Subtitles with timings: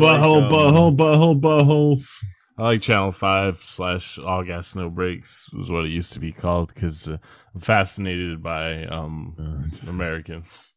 [0.00, 2.24] butthole, um, butthole, butthole, buttholes.
[2.58, 6.32] I like Channel Five slash All Gas No Brakes was what it used to be
[6.32, 7.16] called because uh,
[7.54, 9.36] I'm fascinated by um
[9.88, 10.74] Americans.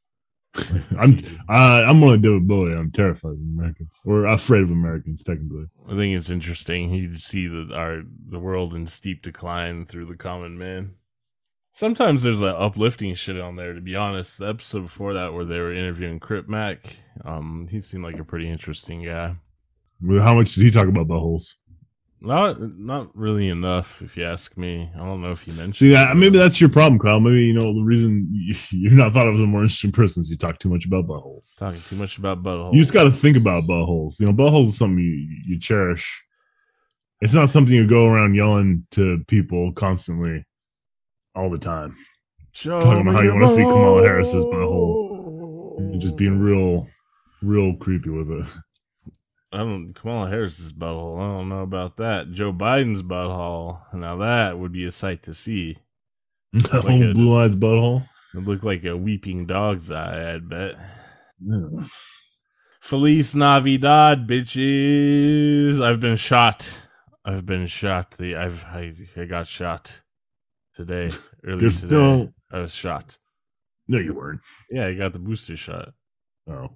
[1.00, 1.20] I'm
[1.50, 2.74] uh, I'm on David Bowie.
[2.74, 5.66] I'm terrified of Americans, or afraid of Americans, technically.
[5.88, 6.94] I think it's interesting.
[6.94, 10.96] You see that our the world in steep decline through the common man.
[11.76, 13.74] Sometimes there's a uplifting shit on there.
[13.74, 16.84] To be honest, the episode before that where they were interviewing Crip Mac,
[17.26, 19.36] um, he seemed like a pretty interesting guy.
[20.22, 21.56] How much did he talk about buttholes?
[22.22, 24.92] Not not really enough, if you ask me.
[24.96, 25.94] I don't know if you mentioned.
[25.94, 27.20] That, maybe that's your problem, Kyle.
[27.20, 30.22] Maybe you know the reason you- you're not thought of as a more interesting person
[30.22, 31.58] is you talk too much about buttholes.
[31.58, 32.72] talking too much about butthole.
[32.72, 34.20] You just got to think about buttholes.
[34.20, 36.24] You know, buttholes is something you, you cherish.
[37.20, 40.46] It's not something you go around yelling to people constantly,
[41.36, 41.96] all the time.
[42.52, 44.04] Show talking about me how you wanna see Kamala.
[44.04, 45.78] Harris's butthole.
[45.80, 46.86] And just being real,
[47.42, 48.48] real creepy with it.
[49.52, 49.94] I don't.
[49.94, 51.20] Kamala Harris's butthole.
[51.20, 52.32] I don't know about that.
[52.32, 53.82] Joe Biden's butthole.
[53.94, 55.78] Now that would be a sight to see.
[56.54, 58.08] That Like whole a- blue eyes butthole.
[58.36, 60.34] It looked like a weeping dog's eye.
[60.34, 60.76] I'd bet.
[61.44, 61.86] Yeah.
[62.80, 65.82] Feliz Navidad, bitches!
[65.82, 66.88] I've been shot.
[67.26, 68.12] I've been shot.
[68.12, 70.03] The I've I, I got shot
[70.74, 71.10] today.
[71.46, 73.18] Earlier today, no- I was shot.
[73.88, 74.42] No, you weren't.
[74.72, 75.90] Yeah, I got the booster shot.
[76.50, 76.70] Oh.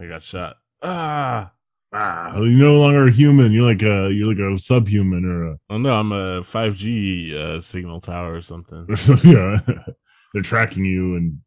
[0.00, 0.56] I got shot.
[0.82, 1.52] Ah.
[1.92, 3.52] Ah, you're no longer a human.
[3.52, 7.60] You're like a you're like a subhuman or a Oh no, I'm a 5G uh,
[7.60, 8.86] signal tower or something.
[8.90, 9.30] or something.
[9.30, 9.56] Yeah.
[10.34, 11.38] They're tracking you and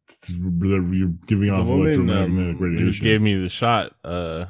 [0.92, 3.04] you're giving off electromagnetic um, radiation.
[3.04, 4.46] gave me the shot uh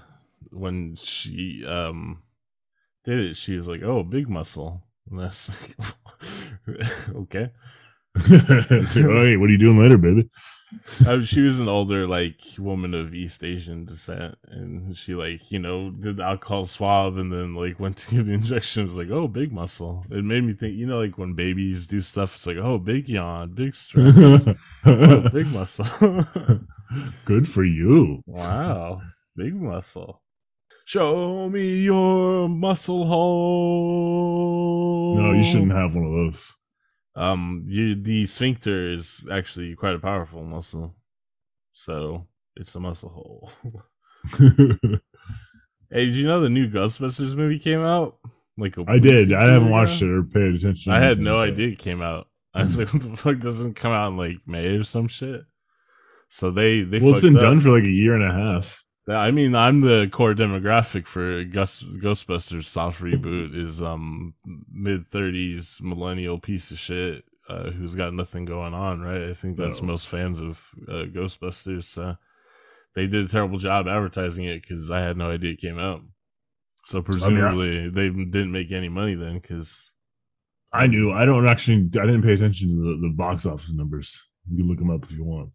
[0.50, 2.22] when she um
[3.04, 7.50] did it she was like oh big muscle and I was like okay
[8.28, 10.28] hey, what are you doing later, baby?
[11.06, 15.58] uh, she was an older like woman of east asian descent and she like you
[15.58, 18.96] know did the alcohol swab and then like went to get the injection it was
[18.96, 22.36] like oh big muscle it made me think you know like when babies do stuff
[22.36, 24.16] it's like oh big yawn big strength
[24.86, 25.84] oh, big muscle
[27.24, 28.22] Good for you.
[28.26, 29.02] Wow,
[29.36, 30.22] big muscle.
[30.90, 34.36] Show me your muscle hole.
[35.16, 36.58] No, you shouldn't have one of those.
[37.14, 40.96] Um, you, the sphincter is actually quite a powerful muscle,
[41.72, 43.52] so it's a muscle hole.
[45.92, 48.18] hey, did you know the new Ghostbusters movie came out?
[48.58, 49.32] Like a I did.
[49.32, 49.76] I haven't ago?
[49.76, 50.92] watched it or paid attention.
[50.92, 52.26] I had no idea it came out.
[52.52, 55.42] I was like, what the fuck doesn't come out in like May or some shit?
[56.28, 57.42] So they they Well, it's been up.
[57.42, 58.82] done for like a year and a half.
[59.16, 64.34] I mean, I'm the core demographic for Gus- Ghostbusters soft reboot is um
[64.70, 69.28] mid thirties millennial piece of shit uh, who's got nothing going on, right?
[69.30, 69.88] I think that's No.
[69.88, 71.84] most fans of uh, Ghostbusters.
[71.84, 72.16] So
[72.94, 76.02] they did a terrible job advertising it because I had no idea it came out.
[76.84, 79.92] So presumably they didn't make any money then because
[80.72, 81.10] I knew.
[81.12, 81.76] I don't actually.
[82.00, 84.30] I didn't pay attention to the, the box office numbers.
[84.48, 85.50] You can look them up if you want.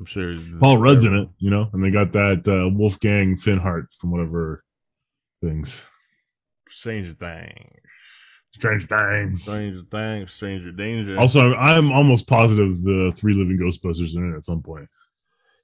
[0.00, 3.94] I'm sure Paul Rudd's in it, you know, and they got that uh, Wolfgang Finhart
[4.00, 4.64] from whatever
[5.42, 5.90] things.
[6.70, 7.68] Stranger Things,
[8.54, 9.42] Strange things.
[9.44, 11.18] Stranger Things, Stranger Danger.
[11.18, 14.88] Also, I'm almost positive the three living Ghostbusters are in it at some point.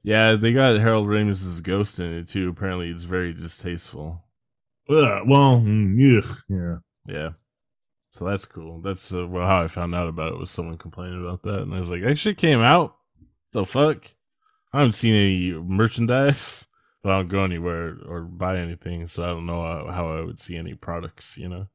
[0.03, 2.51] yeah, they got Harold Ramis's ghost in it too.
[2.51, 4.23] Apparently, it's very distasteful.
[4.91, 6.77] Ugh, well, mm, ugh, yeah.
[7.07, 7.31] Yeah.
[8.11, 8.83] So that's cool.
[8.83, 11.75] That's uh, well, how I found out about it was someone complaining about that, and
[11.75, 12.97] I was like, "That shit came out.
[13.53, 14.05] The fuck?
[14.77, 16.69] I haven't seen any merchandise,
[17.03, 20.21] but I don't go anywhere or buy anything, so I don't know how, how I
[20.21, 21.39] would see any products.
[21.39, 21.67] You know?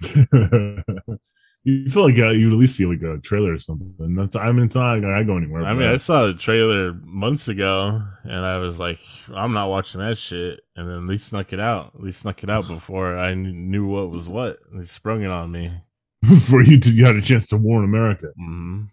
[1.64, 4.14] you feel like uh, you at least see like a trailer or something.
[4.14, 5.64] That's I mean, it's not like I go anywhere.
[5.64, 9.00] I mean, I saw the trailer months ago, and I was like,
[9.34, 12.00] "I'm not watching that shit." And then they snuck it out.
[12.00, 14.58] They snuck it out before I knew what was what.
[14.72, 15.72] They sprung it on me.
[16.20, 18.28] before you you had a chance to warn America.
[18.36, 18.84] hmm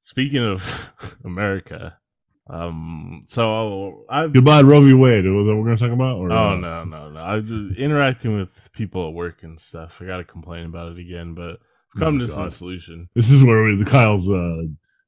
[0.00, 1.99] Speaking of America,
[2.50, 4.92] um, so I Goodbye, Roe v.
[4.92, 5.24] Wade.
[5.26, 6.16] Was that what we're gonna talk about?
[6.16, 7.20] Or, Oh no, no, no!
[7.20, 10.02] I interacting with people at work and stuff.
[10.02, 11.60] I gotta complain about it again, but
[11.94, 13.08] I've come Oh, to some solution.
[13.14, 14.62] This is where we, the Kyle's uh,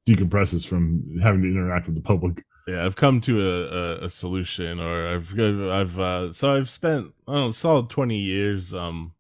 [0.06, 2.44] decompresses from having to interact with the public.
[2.68, 7.12] Yeah, I've come to a, a, a solution, or I've I've uh, so I've spent
[7.26, 9.14] I don't know, solid twenty years um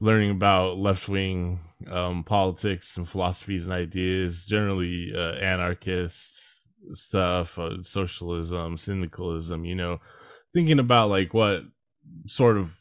[0.00, 1.60] learning about left wing
[1.90, 6.54] um politics and philosophies and ideas, generally uh, anarchist
[6.92, 9.64] stuff, uh, socialism, syndicalism.
[9.64, 9.98] You know,
[10.52, 11.62] thinking about like what
[12.26, 12.76] sort of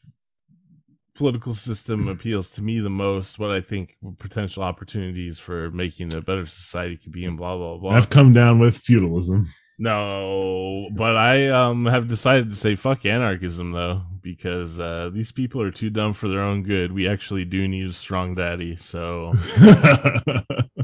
[1.15, 6.21] political system appeals to me the most, what I think potential opportunities for making a
[6.21, 7.91] better society could be, and blah blah blah.
[7.91, 9.43] I've come down with feudalism.
[9.79, 15.61] No, but I um have decided to say fuck anarchism though because uh, these people
[15.61, 16.91] are too dumb for their own good.
[16.91, 19.31] We actually do need a strong daddy, so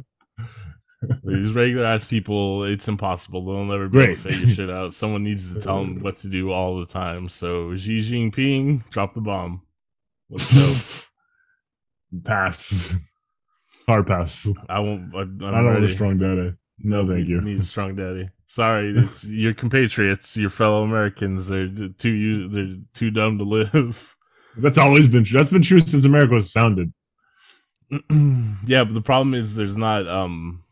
[1.23, 3.45] these regular ass people, it's impossible.
[3.45, 4.93] They'll never be able to figure shit out.
[4.93, 7.29] Someone needs to tell them what to do all the time.
[7.29, 9.61] So Xi Jinping, drop the bomb.
[10.29, 11.09] Let's
[12.23, 12.95] pass.
[13.87, 14.49] Hard pass.
[14.69, 15.13] I won't.
[15.15, 16.53] I, I'm I don't want a strong daddy.
[16.79, 17.41] No, thank you.
[17.41, 18.29] Need a strong daddy.
[18.45, 21.49] Sorry, it's your compatriots, your fellow Americans.
[21.49, 22.47] They're too.
[22.49, 24.15] They're too dumb to live.
[24.57, 25.39] That's always been true.
[25.39, 26.93] That's been true since America was founded.
[28.65, 30.62] yeah, but the problem is there's not um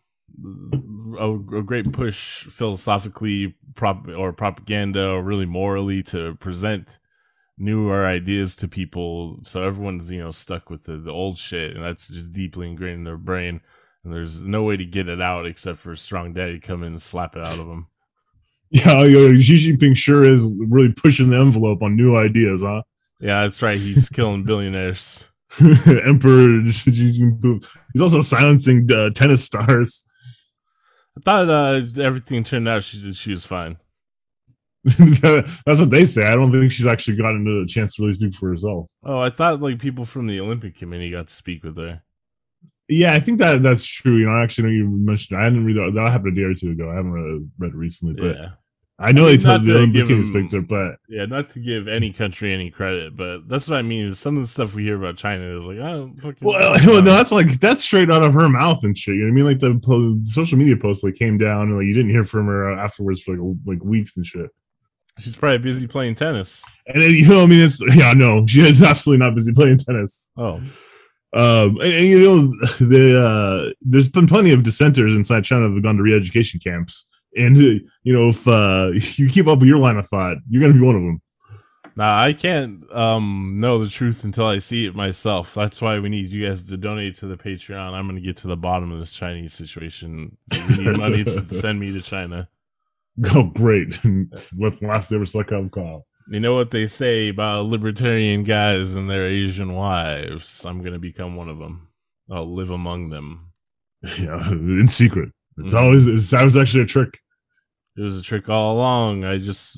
[1.19, 6.99] a, a great push philosophically prop or propaganda or really morally to present
[7.57, 9.39] newer ideas to people.
[9.43, 12.99] So everyone's you know stuck with the, the old shit, and that's just deeply ingrained
[12.99, 13.61] in their brain.
[14.03, 16.93] And there's no way to get it out except for a strong daddy come in
[16.93, 17.87] and slap it out of them.
[18.73, 22.83] Yeah, yo, Xi Jinping sure is really pushing the envelope on new ideas, huh?
[23.19, 23.77] Yeah, that's right.
[23.77, 25.29] He's killing billionaires.
[25.59, 27.67] Emperor Xi Jinping.
[27.91, 30.07] He's also silencing uh, tennis stars.
[31.17, 33.77] I thought uh, everything turned out she she was fine.
[34.83, 36.23] That's what they say.
[36.23, 38.89] I don't think she's actually gotten a chance to really speak for herself.
[39.03, 42.01] Oh, I thought like people from the Olympic Committee got to speak with her.
[42.87, 44.17] Yeah, I think that that's true.
[44.17, 45.39] You know, I actually know you mentioned.
[45.39, 45.91] I didn't read that.
[45.95, 46.89] That happened a day or two ago.
[46.89, 48.49] I haven't read, read it recently, but yeah,
[49.01, 51.25] I know I they mean, told not the give him- speak but yeah.
[51.25, 54.05] Not to give any country any credit, but that's what I mean.
[54.05, 56.47] Is some of the stuff we hear about China is like, oh, fucking.
[56.47, 59.15] well, well, no, that's like that's straight out of her mouth and shit.
[59.15, 59.45] You know what I mean?
[59.45, 62.47] Like the po- social media post like came down and like you didn't hear from
[62.47, 64.49] her afterwards for like like weeks and shit.
[65.19, 66.63] She's probably busy playing tennis.
[66.87, 69.77] And then, you know, I mean, it's yeah, no, she is absolutely not busy playing
[69.79, 70.31] tennis.
[70.37, 70.61] Oh,
[71.33, 72.37] Um, and, and, you know,
[72.87, 77.09] the uh, there's been plenty of dissenters inside China that have gone to re-education camps,
[77.35, 77.81] and you
[78.13, 80.95] know, if uh, you keep up with your line of thought, you're gonna be one
[80.95, 81.21] of them.
[81.95, 85.53] now I can't um know the truth until I see it myself.
[85.53, 87.93] That's why we need you guys to donate to the Patreon.
[87.93, 90.37] I'm gonna get to the bottom of this Chinese situation.
[90.77, 92.47] We need money to send me to China.
[93.35, 93.97] Oh, great!
[94.57, 96.05] With last ever suck up call.
[96.29, 100.63] You know what they say about libertarian guys and their Asian wives?
[100.65, 101.89] I'm gonna become one of them.
[102.31, 103.51] I'll live among them.
[104.17, 105.29] Yeah, in secret.
[105.57, 105.81] It's Mhm.
[105.81, 107.19] always it's, that was actually a trick.
[107.97, 109.25] It was a trick all along.
[109.25, 109.77] I just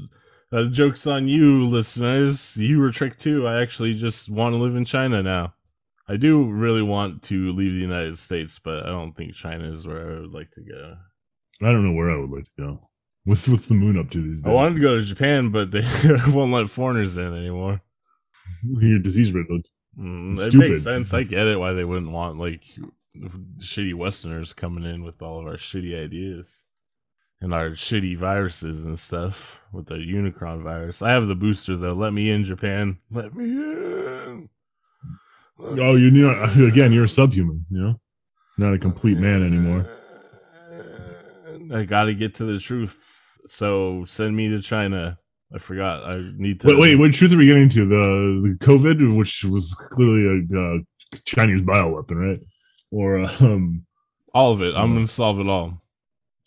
[0.51, 2.55] uh, jokes on you, listeners.
[2.57, 3.47] You were tricked too.
[3.47, 5.55] I actually just want to live in China now.
[6.07, 9.87] I do really want to leave the United States, but I don't think China is
[9.87, 10.95] where I would like to go.
[11.61, 12.89] I don't know where I would like to go.
[13.23, 14.51] What's what's the moon up to these days?
[14.51, 15.81] I wanted to go to Japan, but they
[16.27, 17.81] won't let foreigners in anymore.
[18.63, 19.65] You're disease riddled.
[19.97, 21.13] Mm, it makes sense.
[21.13, 22.63] I get it why they wouldn't want like
[23.59, 26.65] shitty Westerners coming in with all of our shitty ideas
[27.43, 31.01] and our shitty viruses and stuff with the Unicron virus.
[31.01, 31.91] I have the booster though.
[31.93, 32.97] Let me in, Japan.
[33.11, 34.49] Let me in.
[35.59, 37.65] Let Oh, you know, again, you're a subhuman.
[37.69, 38.01] You know,
[38.57, 39.85] not a complete man anymore.
[41.75, 43.37] I got to get to the truth.
[43.45, 45.19] So send me to China.
[45.53, 46.03] I forgot.
[46.03, 46.67] I need to.
[46.69, 47.85] Wait, wait, what truth are we getting to?
[47.85, 50.77] The, the COVID, which was clearly a uh,
[51.25, 52.39] Chinese bioweapon, right?
[52.89, 53.85] Or um,
[54.33, 54.75] All of it.
[54.75, 55.82] I'm gonna solve it all.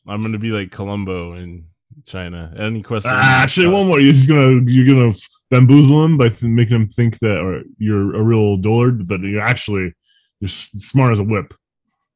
[0.09, 1.67] I'm gonna be like Columbo in
[2.05, 2.53] China.
[2.57, 3.15] Any questions?
[3.17, 4.01] ah, actually, one more.
[4.01, 5.13] You're just gonna you're gonna
[5.51, 9.41] bamboozle him by th- making him think that or you're a real dullard, but you're
[9.41, 9.93] actually
[10.41, 11.55] you're s- smart as a whip,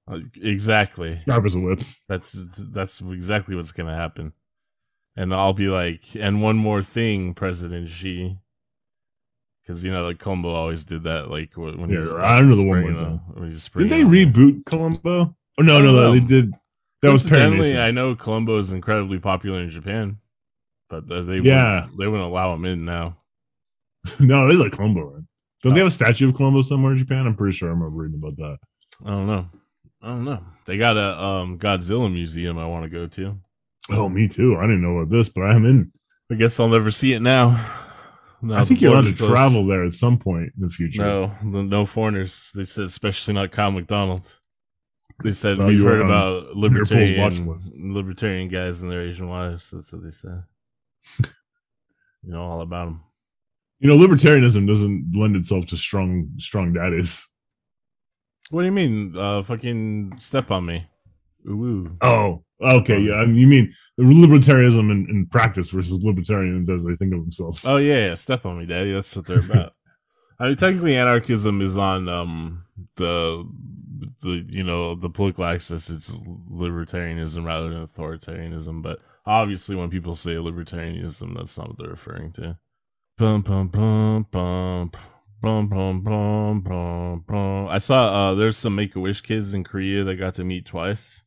[0.08, 1.20] Uh, Exactly.
[1.28, 1.80] sharp as a whip.
[2.08, 2.32] That's
[2.72, 4.32] that's exactly what's gonna happen.
[5.16, 8.38] And I'll be like, and one more thing, President Xi,
[9.62, 11.30] because you know, like Columbo always did that.
[11.30, 13.20] Like wh- when he Yeah, was I know the one more the- thing.
[13.34, 15.36] when he was Did they reboot Columbo?
[15.58, 16.54] Oh no, no, no, they did.
[17.02, 20.18] That was Coincidentally, I know Columbo is incredibly popular in Japan,
[20.88, 21.82] but they Yeah.
[21.82, 23.16] wouldn't, they wouldn't allow him in now.
[24.20, 25.14] no, they like Columbo.
[25.14, 25.24] Right?
[25.62, 25.84] Don't they Oh.
[25.84, 27.26] have a statue of Columbo somewhere in Japan?
[27.26, 28.58] I'm pretty sure I remember reading about that.
[29.06, 29.46] I don't know.
[30.02, 30.42] I don't know.
[30.66, 33.38] They got a um, Godzilla museum I want to go to.
[33.90, 34.56] Oh, me too.
[34.56, 35.92] I didn't know about this, but I'm in.
[36.30, 37.50] I guess I'll never see it now.
[38.42, 41.02] Now I think you're allowed to travel there at some point in the future.
[41.02, 42.52] No, no, no foreigners.
[42.54, 44.39] They said, especially not Kyle McDonald.
[45.22, 49.70] They said Oh, we've heard about libertarian libertarian guys and their Asian wives.
[49.70, 50.42] That's what they said.
[52.22, 53.02] you know all about them.
[53.78, 57.30] You know, libertarianism doesn't lend itself to strong, strong daddies.
[58.50, 59.16] What do you mean?
[59.16, 60.86] Uh, fucking step on me.
[61.48, 61.96] Ooh, ooh.
[62.02, 62.98] Oh, okay.
[62.98, 67.20] Yeah, I mean, you mean libertarianism in, in practice versus libertarians as they think of
[67.20, 67.64] themselves.
[67.66, 68.92] Oh yeah, yeah, step on me, daddy.
[68.92, 69.72] That's what they're about.
[70.38, 72.64] I mean, technically, anarchism is on um
[72.96, 73.48] the
[74.22, 75.90] the you know the political axis.
[75.90, 76.16] It's
[76.50, 78.82] libertarianism rather than authoritarianism.
[78.82, 82.58] But obviously, when people say libertarianism, that's not what they're referring to.
[83.18, 84.90] Bum bum bum bum.
[85.42, 87.68] Bum, bum, bum, bum, bum.
[87.68, 90.66] I saw uh, there's some Make a Wish kids in Korea that got to meet
[90.66, 91.24] twice,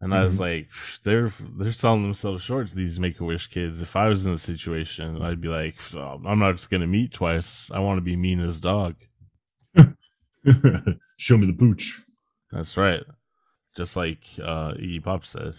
[0.00, 0.20] and mm-hmm.
[0.20, 0.68] I was like,
[1.04, 3.80] they're they're selling themselves short to these Make a Wish kids.
[3.80, 7.12] If I was in a situation, I'd be like, oh, I'm not just gonna meet
[7.12, 7.70] twice.
[7.70, 8.96] I want to be mean as dog.
[11.16, 12.00] Show me the pooch.
[12.52, 13.02] That's right.
[13.76, 15.54] Just like uh, Iggy Pop said.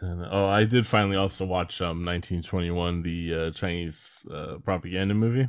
[0.00, 5.48] Then, oh, I did finally also watch um 1921, the uh, Chinese uh, propaganda movie.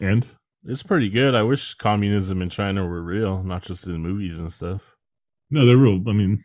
[0.00, 1.34] And it's pretty good.
[1.34, 4.96] I wish communism in China were real, not just in movies and stuff.
[5.50, 6.02] No, they're real.
[6.08, 6.42] I mean,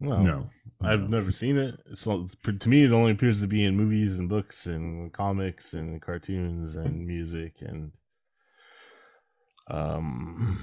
[0.00, 1.18] well, no, I've no.
[1.18, 1.80] never seen it.
[1.90, 5.74] It's, it's, to me, it only appears to be in movies and books and comics
[5.74, 7.92] and cartoons and music and
[9.70, 10.58] um,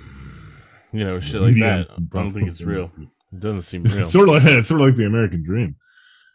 [0.96, 1.88] you know, shit like that.
[1.92, 2.92] I don't think it's real.
[3.32, 4.00] It doesn't seem real.
[4.00, 5.76] it's sort of like it's sort of like the American dream.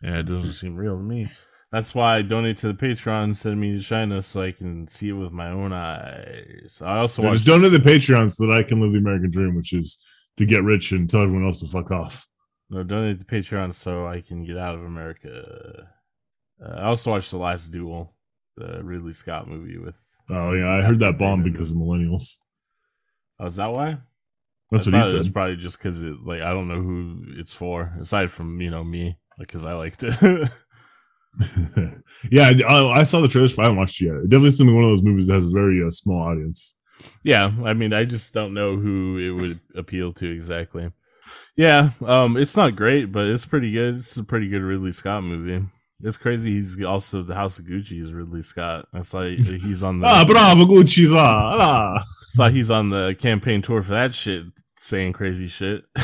[0.02, 1.28] Yeah, it doesn't seem real to me.
[1.72, 5.10] That's why I donate to the Patreon, send me to China so I can see
[5.10, 6.82] it with my own eyes.
[6.84, 9.72] I also just donate the Patreon so that I can live the American dream, which
[9.72, 10.02] is
[10.36, 12.26] to get rich and tell everyone else to fuck off.
[12.70, 15.86] No, donate to the Patreon so I can get out of America.
[16.64, 18.14] Uh, I also watched The Last Duel,
[18.56, 20.00] the Ridley Scott movie with.
[20.28, 22.36] Oh yeah, I heard that bomb because of millennials.
[23.38, 23.98] Oh, is that why?
[24.70, 25.20] That's I what he said.
[25.20, 28.70] It's probably just because it like I don't know who it's for aside from you
[28.70, 30.50] know me, like because I liked it.
[32.30, 33.58] yeah, I, I, saw the trailers.
[33.58, 34.16] I haven't watched it yet.
[34.16, 36.76] It definitely seems like one of those movies that has a very uh, small audience.
[37.22, 40.90] Yeah, I mean, I just don't know who it would appeal to exactly.
[41.56, 43.94] Yeah, um, it's not great, but it's pretty good.
[43.94, 45.64] It's a pretty good Ridley Scott movie.
[46.02, 46.52] It's crazy.
[46.52, 48.88] He's also the House of Gucci is Ridley Scott.
[48.92, 52.02] I saw he's on the ah bravo Gucci's ah.
[52.28, 54.44] Saw he's on the campaign tour for that shit,
[54.80, 55.84] saying crazy shit.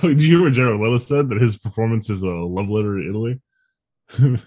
[0.00, 3.08] Did you hear what Jared Leto said that his performance is a love letter to
[3.08, 3.40] Italy?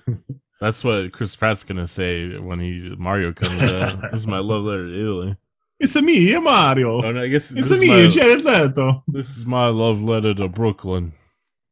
[0.59, 4.01] That's what Chris Pratt's gonna say when he Mario comes out.
[4.12, 5.38] this is my love letter to Italy.
[5.79, 7.01] It's a me, Mario.
[7.01, 9.01] Oh, no, I guess it's a me, my, Jared Leto.
[9.07, 11.13] This is my love letter to Brooklyn.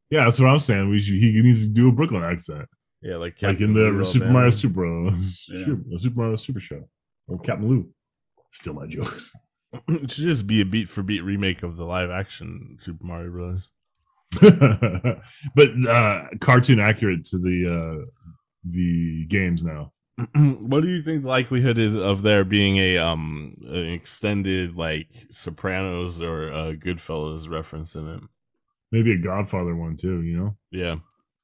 [0.10, 0.90] Yeah, that's what I'm saying.
[0.90, 2.70] We should, he needs to do a Brooklyn accent.
[3.02, 5.12] Yeah, like Captain like in the Super Mario Super, uh,
[5.50, 5.66] yeah.
[5.98, 6.88] Super Mario Super Show
[7.28, 7.90] or Captain Lou.
[8.52, 9.36] Still my jokes.
[9.88, 13.32] It should just be a beat for beat remake of the live action Super Mario
[13.32, 13.72] Bros.
[15.56, 18.06] but uh, cartoon accurate to the uh,
[18.64, 19.94] the games now.
[20.36, 25.10] what do you think the likelihood is of there being a um an extended like
[25.32, 28.22] Sopranos or uh, Goodfellas reference in it?
[28.92, 30.22] Maybe a Godfather one too.
[30.22, 30.58] You know?
[30.72, 30.96] Yeah,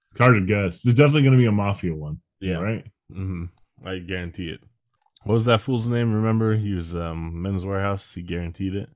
[0.10, 0.82] it's hard to guess.
[0.82, 2.20] There's definitely going to be a mafia one.
[2.40, 2.86] Yeah, right.
[3.12, 3.46] Mm-hmm.
[3.86, 4.62] I guarantee it.
[5.24, 6.14] What was that fool's name?
[6.14, 8.14] Remember, he was um, Men's Wearhouse.
[8.14, 8.90] He guaranteed it.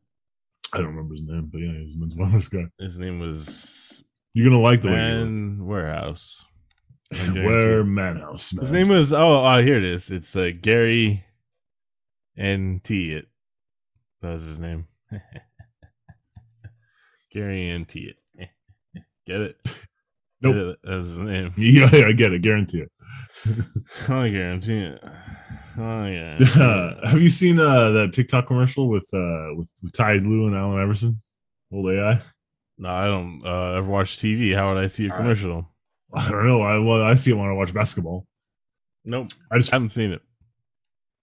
[0.74, 2.66] I don't remember his name, but yeah, he's Men's Wearhouse guy.
[2.80, 4.04] His name was.
[4.34, 5.66] You're gonna like the Man way.
[5.66, 6.46] Warehouse.
[7.34, 8.60] Where Manhouse.
[8.60, 10.12] His name was oh, oh here it is.
[10.12, 11.24] It's uh, Gary
[12.36, 13.14] and T.
[13.14, 13.28] It
[14.22, 14.88] that was his name.
[17.32, 18.14] Gary and T.
[18.36, 18.50] It.
[19.26, 19.58] Get it?
[20.42, 20.56] Nope.
[20.56, 20.90] Get?
[20.92, 21.54] That's his name.
[21.58, 22.42] Yeah, yeah, I get it.
[22.42, 22.92] Guarantee it.
[24.10, 25.04] I guarantee it.
[25.80, 26.38] Oh yeah.
[26.60, 30.56] Uh, have you seen uh, that TikTok commercial with uh, with, with Ty Lue and
[30.56, 31.22] Allen Iverson?
[31.72, 32.20] Old AI.
[32.78, 34.56] No, I don't uh, ever watch TV.
[34.56, 35.70] How would I see a commercial?
[36.14, 36.62] I don't know.
[36.62, 38.26] I well, I see it when I watch basketball.
[39.06, 40.22] Nope, I just haven't seen it.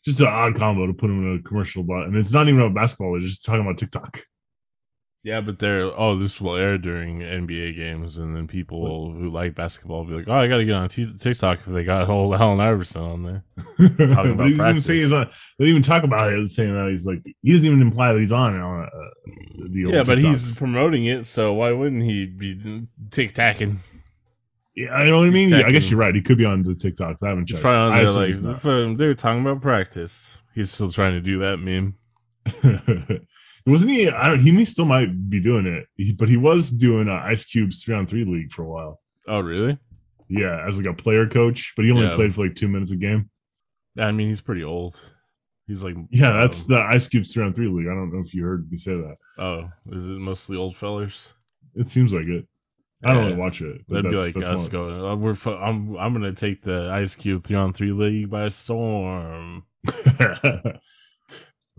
[0.04, 2.60] Just an odd combo to put him in a commercial, but and it's not even
[2.60, 3.12] about basketball.
[3.12, 4.20] They're just talking about TikTok.
[5.24, 9.54] Yeah, but they're oh, this will air during NBA games, and then people who like
[9.54, 12.08] basketball will be like, oh, I got to get on t- TikTok if they got
[12.10, 13.44] old Allen Iverson on there.
[14.10, 15.30] Talking about he doesn't say he's on.
[15.58, 18.32] They even talk about it, saying that he's like he doesn't even imply that he's
[18.32, 18.60] on.
[18.60, 18.86] Uh,
[19.70, 23.80] the yeah, but he's promoting it, so why wouldn't he be tic-tacking?
[24.76, 25.48] Yeah, I know what I mean.
[25.48, 26.14] Yeah, I guess you're right.
[26.14, 27.22] He could be on the TikToks.
[27.22, 27.56] I haven't checked.
[27.56, 30.42] He's probably on there like they're talking about practice.
[30.54, 31.96] He's still trying to do that meme.
[33.66, 34.08] Wasn't he?
[34.10, 34.40] I don't.
[34.40, 37.94] He still might be doing it, he, but he was doing uh, Ice Cube's three
[37.94, 39.00] on three league for a while.
[39.26, 39.78] Oh, really?
[40.28, 42.14] Yeah, as like a player coach, but he only yeah.
[42.14, 43.30] played for like two minutes a game.
[43.98, 45.14] I mean, he's pretty old.
[45.66, 47.86] He's like, yeah, that's the Ice Cube's three on three league.
[47.86, 49.16] I don't know if you heard me say that.
[49.38, 51.32] Oh, is it mostly old fellers?
[51.74, 52.46] It seems like it.
[53.02, 53.82] I don't really watch it.
[53.88, 55.00] That'd be like us going.
[55.00, 59.64] Uh, we're I'm I'm gonna take the Ice Cube three on three league by storm.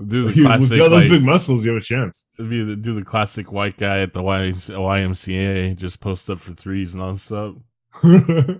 [0.04, 0.72] Do the classic.
[0.72, 2.28] With all those like, big muscles, you have a chance.
[2.38, 6.96] Be the, do the classic white guy at the YMCA, just post up for threes
[6.96, 7.62] nonstop.
[8.04, 8.56] uh,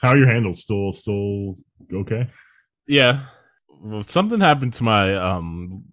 [0.00, 0.62] how are your handles?
[0.62, 1.54] Still, still
[1.94, 2.26] okay?
[2.88, 3.20] Yeah.
[4.02, 5.84] Something happened to my um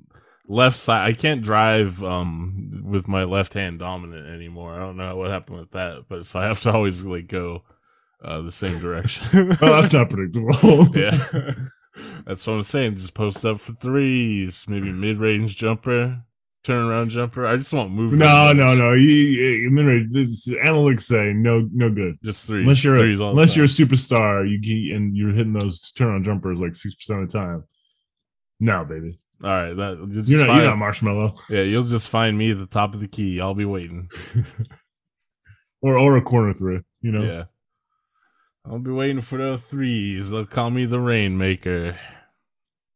[0.47, 1.07] left side.
[1.07, 4.73] I can't drive um with my left hand dominant anymore.
[4.73, 7.63] I don't know what happened with that, but so I have to always like go
[8.23, 9.55] uh the same direction.
[9.61, 10.87] Oh, that's not predictable.
[10.95, 11.53] yeah.
[12.25, 12.95] That's what I'm saying.
[12.95, 16.21] Just post up for threes, maybe mid range jumper,
[16.65, 17.45] turnaround jumper.
[17.47, 18.21] I just want movement.
[18.21, 18.93] No, no, no.
[18.93, 22.17] You, you, you- this- analytics say no, no good.
[22.23, 22.61] Just threes.
[22.63, 25.53] Unless you're threes a, all the unless you're a superstar, you get, and you're hitting
[25.53, 27.63] those turn-on jumpers like six percent of the time.
[28.59, 29.73] No, baby, all right.
[29.73, 32.65] That just you're not, find, you're not marshmallow Yeah, you'll just find me at the
[32.67, 33.39] top of the key.
[33.39, 34.09] I'll be waiting.
[35.81, 36.81] or or a corner three.
[37.01, 37.43] You know, Yeah.
[38.69, 40.29] I'll be waiting for the threes.
[40.29, 41.97] They'll call me the rainmaker.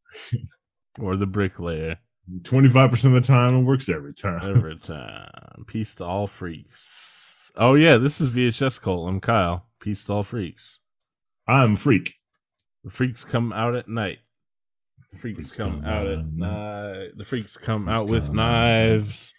[1.00, 1.98] or the bricklayer.
[2.44, 4.40] twenty five percent of the time it works every time.
[4.44, 5.66] Every time.
[5.66, 7.52] Peace to all freaks.
[7.58, 9.10] Oh yeah, this is VHS Cult.
[9.10, 9.66] I'm Kyle.
[9.80, 10.82] Peace to all freaks.
[11.48, 12.14] I'm a freak.
[12.84, 14.20] The freaks come out at night.
[15.12, 17.10] The freaks, Freaks come, come out at at night.
[17.18, 19.34] The freaks come Freaks out with out.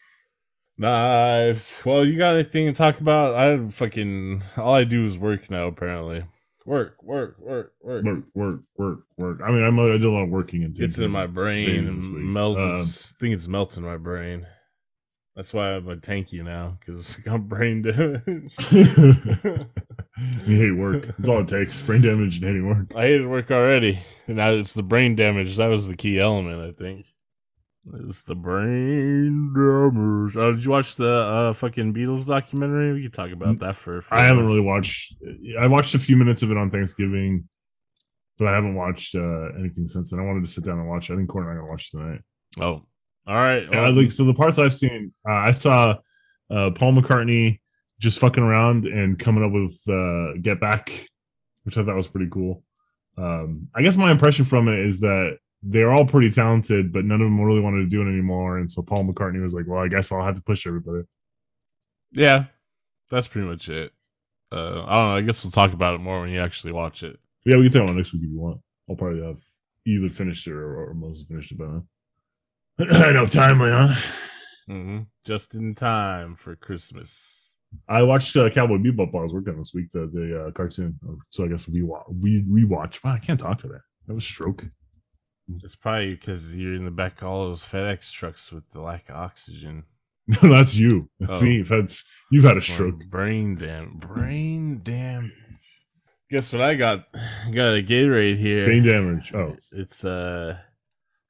[0.76, 1.82] Knives.
[1.84, 3.34] Well, you got anything to talk about?
[3.34, 5.66] I fucking all I do is work now.
[5.68, 6.24] Apparently,
[6.66, 8.04] work, work, work, work.
[8.04, 9.40] Work, work, work, work.
[9.44, 11.94] I mean, I'm, I do a lot of working and Gets in my brain days
[11.94, 12.24] this and week.
[12.24, 12.58] melts.
[12.58, 14.46] Um, I think it's melting my brain.
[15.36, 18.54] That's why I'm a tankie now because I'm brain damage.
[18.72, 19.66] you
[20.46, 21.06] hate work.
[21.18, 21.82] That's all it takes.
[21.82, 22.92] Brain damage and hating work.
[22.96, 25.56] I hated work already, and now it's the brain damage.
[25.56, 27.06] That was the key element, I think.
[27.92, 30.36] It's the brain damage.
[30.36, 32.94] Uh, did you watch the uh, fucking Beatles documentary?
[32.94, 34.00] We could talk about that for.
[34.00, 35.14] for I haven't really watched.
[35.60, 37.46] I watched a few minutes of it on Thanksgiving,
[38.38, 40.20] but I haven't watched uh, anything since then.
[40.20, 41.10] I wanted to sit down and watch.
[41.10, 41.14] it.
[41.14, 42.20] I think Corey and I are gonna watch tonight.
[42.58, 42.86] Oh,
[43.26, 43.66] all right.
[43.70, 45.98] Yeah, like so the parts I've seen, uh, I saw
[46.50, 47.60] uh, Paul McCartney
[47.98, 50.90] just fucking around and coming up with uh, "Get Back,"
[51.64, 52.62] which I thought was pretty cool.
[53.18, 57.20] Um, I guess my impression from it is that they're all pretty talented, but none
[57.20, 58.58] of them really wanted to do it anymore.
[58.58, 61.04] And so Paul McCartney was like, "Well, I guess I'll have to push everybody."
[62.12, 62.44] yeah,
[63.10, 63.92] that's pretty much it.
[64.52, 65.16] Uh, I don't know.
[65.16, 67.18] I guess we'll talk about it more when you actually watch it.
[67.44, 68.60] Yeah, we can talk about it next week if you want.
[68.88, 69.40] I'll probably have
[69.86, 71.86] either finished it or, or most finished it by then.
[72.92, 73.94] I know, timely, huh?
[74.66, 77.56] hmm Just in time for Christmas.
[77.88, 80.98] I watched uh, Cowboy Bebop while I was working this week, the the uh, cartoon.
[81.30, 83.02] So I guess we wa- we rewatch.
[83.02, 83.74] Wow, I can't talk today.
[83.74, 84.64] That That was stroke.
[85.62, 89.08] It's probably because you're in the back of all those FedEx trucks with the lack
[89.08, 89.84] of oxygen.
[90.42, 91.10] No, that's you.
[91.28, 91.34] Oh.
[91.34, 93.04] See, that's you've had a That's my stroke.
[93.10, 93.98] Brain damn.
[93.98, 95.30] Brain damn.
[96.30, 97.06] Guess what I got?
[97.46, 98.64] I Got a Gatorade here.
[98.64, 99.34] Brain damage.
[99.34, 100.56] Oh, It's uh,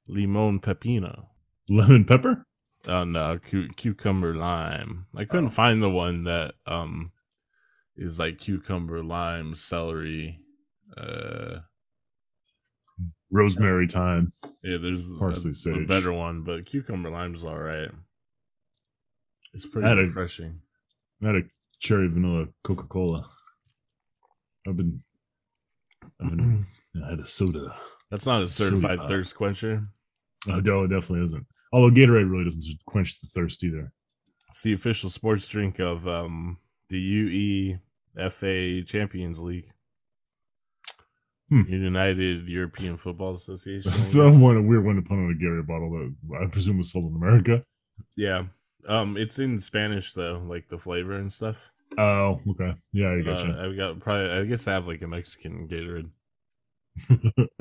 [0.07, 1.25] limon pepino.
[1.69, 2.47] lemon pepper.
[2.87, 5.07] Oh no, cu- cucumber lime.
[5.17, 5.51] I couldn't Oh.
[5.51, 7.11] find the one that um
[7.97, 10.39] is like cucumber lime celery.
[10.97, 11.63] Uh,
[13.35, 14.33] Rosemary thyme.
[14.63, 15.89] yeah, there's a- Parsley a, sage.
[15.89, 17.91] better one, but cucumber lime's all right.
[19.53, 20.61] It's pretty I refreshing.
[21.23, 21.43] I had a
[21.81, 23.29] cherry vanilla Coca Cola.
[24.67, 25.03] I've been.
[26.21, 26.67] I've been.
[27.05, 27.75] I had a soda.
[28.11, 29.09] That's not a certified Soda.
[29.09, 29.83] thirst quencher.
[30.49, 31.45] Oh, no, it definitely isn't.
[31.73, 33.93] Although Gatorade really doesn't quench the thirst either.
[34.51, 37.79] It's the official sports drink of um the
[38.17, 39.67] UEFA Champions League.
[41.63, 41.73] Hmm.
[41.73, 43.89] United European Football Association.
[43.91, 44.35] I That's guess.
[44.35, 46.91] the one a weird one to put on a Gatorade bottle that I presume was
[46.91, 47.63] sold in America.
[48.17, 48.45] Yeah.
[48.89, 51.71] Um, it's in Spanish though, like the flavor and stuff.
[51.97, 52.75] Oh, okay.
[52.93, 53.59] Yeah, I Uh, gotcha.
[53.63, 54.31] I've got probably.
[54.31, 56.11] I guess I have like a Mexican Gatorade.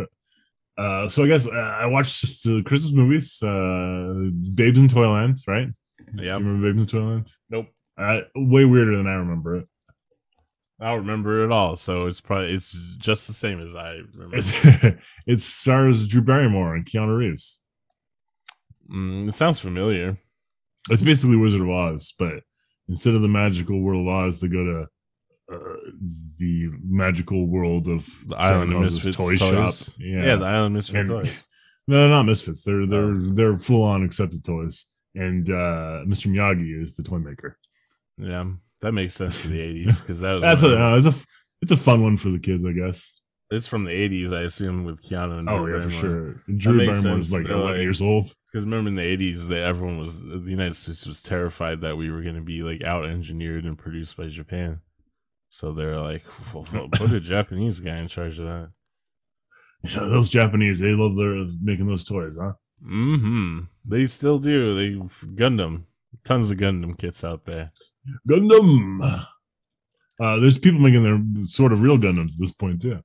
[0.77, 5.37] uh, so I guess uh, I watched just the Christmas movies, uh, Babes in Toyland,
[5.47, 5.67] right?
[6.15, 6.33] Yeah.
[6.33, 7.31] Remember Babes in Toyland?
[7.49, 7.67] Nope.
[7.97, 9.67] Uh, way weirder than I remember it.
[10.83, 14.99] I don't remember it all, so it's probably it's just the same as I remember.
[15.25, 17.61] It stars Drew Barrymore and Keanu Reeves.
[18.93, 20.17] Mm, it sounds familiar.
[20.89, 22.33] It's basically Wizard of Oz, but
[22.89, 24.87] instead of the magical world of Oz, they go to
[25.53, 25.75] uh,
[26.39, 29.85] the magical world of The Island of Misfits toy toys.
[29.93, 29.95] shop.
[29.99, 31.47] Yeah, the Island Misfit And- toys.
[31.85, 32.63] No, not misfits.
[32.63, 33.15] They're they're Oh.
[33.35, 34.87] they're full on accepted toys.
[35.15, 36.27] And uh Mr.
[36.31, 37.57] Miyagi is the toy maker.
[38.17, 38.45] Yeah,
[38.83, 41.25] that makes sense for the '80s because that was That's a uh, it's a
[41.61, 43.19] it's a fun one for the kids, I guess.
[43.49, 46.41] It's from the '80s, I assume, with Keanu and Oh Drew yeah, for sure.
[46.47, 48.25] And Drew Barrymore is like 11 like- years old.
[48.51, 52.11] Because remember in the '80s, that everyone was the United States was terrified that we
[52.11, 54.81] were going to be like out engineered and produced by Japan.
[55.49, 58.69] So they're like, well, well, put a Japanese guy in charge of that.
[59.83, 62.53] Yeah, those Japanese, they love their making those toys, huh?
[62.85, 63.59] Mm-hmm.
[63.85, 64.75] They still do.
[64.75, 64.95] They
[65.35, 65.83] Gundam,
[66.23, 67.71] tons of Gundam kits out there.
[68.27, 68.99] Gundam.
[70.19, 72.99] Uh, there's people making their sort of real Gundams at this point too.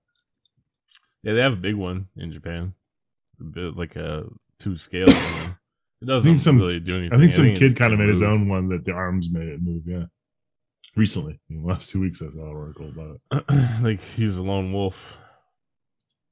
[1.22, 2.74] Yeah, they have a big one in Japan,
[3.40, 4.24] a bit like a
[4.58, 5.08] two scale.
[5.08, 7.16] It doesn't some- really do anything.
[7.16, 9.48] I think some it's kid kind of made his own one that the arms made
[9.48, 9.82] it move.
[9.86, 10.04] Yeah,
[10.94, 13.44] recently in the last two weeks, I saw an article about it.
[13.82, 15.20] like he was a lone wolf.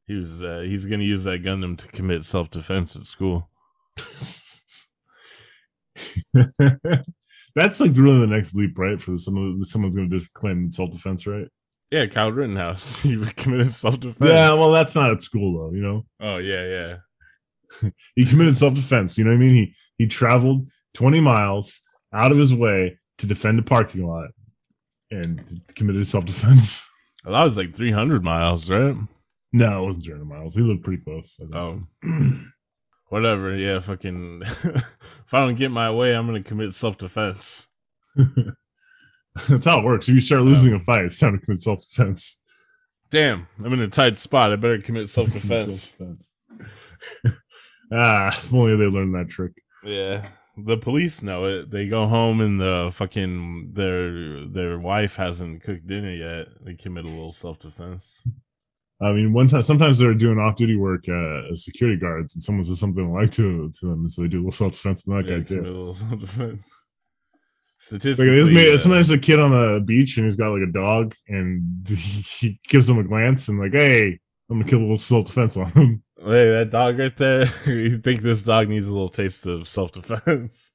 [0.06, 0.44] He was.
[0.44, 3.48] Uh, he's gonna use that Gundam to commit self defense at school.
[7.56, 9.00] That's like really the next leap, right?
[9.00, 11.48] For someone, someone's going to just claim self defense, right?
[11.90, 13.02] Yeah, Kyle Rittenhouse.
[13.02, 14.30] he committed self defense.
[14.30, 15.74] Yeah, well, that's not at school though.
[15.74, 16.96] You know, Oh yeah,
[17.82, 17.90] yeah.
[18.14, 19.18] he committed self defense.
[19.18, 19.54] You know what I mean?
[19.54, 24.28] He he traveled twenty miles out of his way to defend a parking lot
[25.10, 25.42] and
[25.74, 26.90] committed self defense.
[27.24, 28.94] Well, that was like 300 miles, right?
[29.52, 30.54] No, it wasn't 300 miles.
[30.54, 31.40] He lived pretty close.
[31.52, 31.82] Oh,
[33.08, 33.54] whatever.
[33.54, 34.42] Yeah, fucking.
[34.44, 37.70] if I don't get my way, I'm gonna commit self defense.
[39.48, 40.08] That's how it works.
[40.08, 42.42] If you start losing a fight, it's time to commit self defense.
[43.10, 44.52] Damn, I'm in a tight spot.
[44.52, 45.96] I better commit self defense.
[47.92, 49.52] ah, if only they learned that trick.
[49.84, 51.70] yeah, the police know it.
[51.70, 56.48] They go home and the fucking their their wife hasn't cooked dinner yet.
[56.64, 58.26] They commit a little self defense.
[59.00, 62.64] I mean, one time, sometimes they're doing off-duty work uh, as security guards, and someone
[62.64, 65.38] says something like to to them, so they do a little self-defense on that Yeah,
[65.38, 65.76] guy commit a too.
[65.76, 66.86] little self defense.
[67.78, 70.72] Statistically, this man, uh, sometimes a kid on a beach and he's got like a
[70.72, 74.18] dog, and he gives him a glance and like, "Hey,
[74.50, 77.44] I'm gonna kill a little self-defense on him." Hey, that dog right there.
[77.66, 80.72] you think this dog needs a little taste of self defense?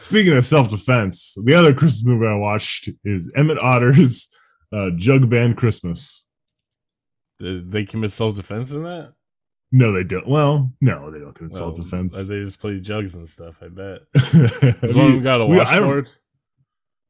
[0.00, 4.28] Speaking of self-defense, the other Christmas movie I watched is Emmett Otter's
[4.72, 6.25] uh, Jug Band Christmas.
[7.38, 9.12] They commit self defense in that?
[9.72, 10.26] No, they don't.
[10.26, 12.28] Well, no, they don't commit Well, self-defense.
[12.28, 13.60] They just play jugs and stuff.
[13.62, 14.02] I bet.
[14.14, 16.08] Has one of you- got a we- washboard?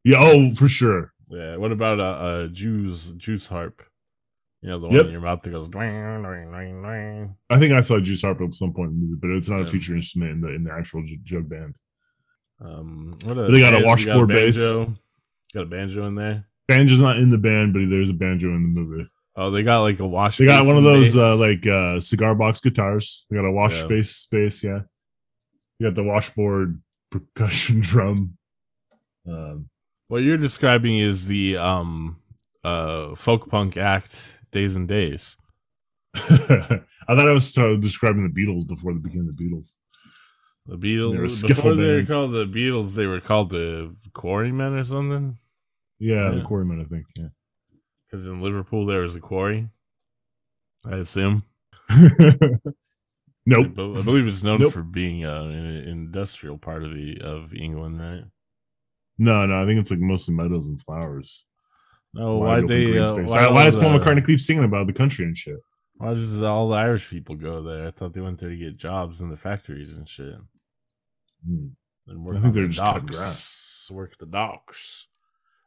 [0.04, 1.12] Yeah, oh, for sure.
[1.28, 1.56] Yeah.
[1.56, 3.82] What about a, a juice juice harp?
[4.62, 5.04] You know the one Yep.
[5.06, 5.68] in your mouth that goes.
[5.68, 7.34] Dwing.
[7.50, 9.60] I think I saw Juice Harp at some point in the movie, but it's not
[9.60, 9.70] a Yeah.
[9.70, 11.76] feature instrument in the in the actual jug band.
[12.60, 14.58] Um, what They got a washboard bass.
[14.58, 14.94] banjo?
[15.52, 16.46] Got a banjo in there.
[16.68, 19.08] Banjo's not in the band, but there's a banjo in the movie.
[19.38, 20.38] Oh, they got like a wash.
[20.38, 23.26] They got one of those uh, like uh, cigar box guitars.
[23.28, 23.84] They got a wash Yeah.
[23.84, 24.80] space space, yeah.
[25.78, 28.38] You got the washboard percussion drum.
[29.28, 29.68] Um,
[30.08, 32.16] What you're describing is the um
[32.64, 35.36] uh folk punk act Days N' Daze.
[36.16, 39.74] I thought I was uh, describing the Beatles before the beginning of the Beatles.
[40.66, 44.74] The They Beatles skiffle before they were called the Beatles, they were called the Quarrymen
[44.78, 45.38] or something.
[45.98, 47.04] Yeah, the Quarrymen, I think.
[47.18, 47.28] Yeah.
[48.10, 49.68] Because in Liverpool there was a quarry.
[50.84, 51.42] I assume.
[51.90, 52.70] nope.
[53.48, 54.72] I be- I believe it's known Nope.
[54.72, 58.24] for being uh, an industrial part of the of England, right?
[59.18, 61.46] No, no, I think it's like mostly meadows and flowers.
[62.14, 62.98] No, why they?
[62.98, 65.58] Uh, why, why, does Paul McCartney keep singing about the country and shit?
[65.96, 67.86] Why does all the Irish people go there?
[67.86, 70.34] I thought they went there to get jobs in the factories and shit.
[71.46, 71.68] Hmm.
[72.06, 73.90] And work I think they're the just docks.
[73.92, 75.08] Work the docks.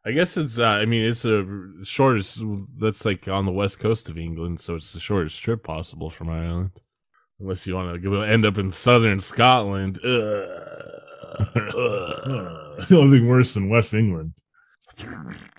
[0.05, 0.59] I guess it's.
[0.59, 2.41] Uh, I mean, it's the shortest.
[2.77, 6.29] That's like on the west coast of England, so it's the shortest trip possible from
[6.29, 6.71] Ireland.
[7.39, 9.99] Unless you want to end up in southern Scotland.
[12.89, 14.33] The worse than West England.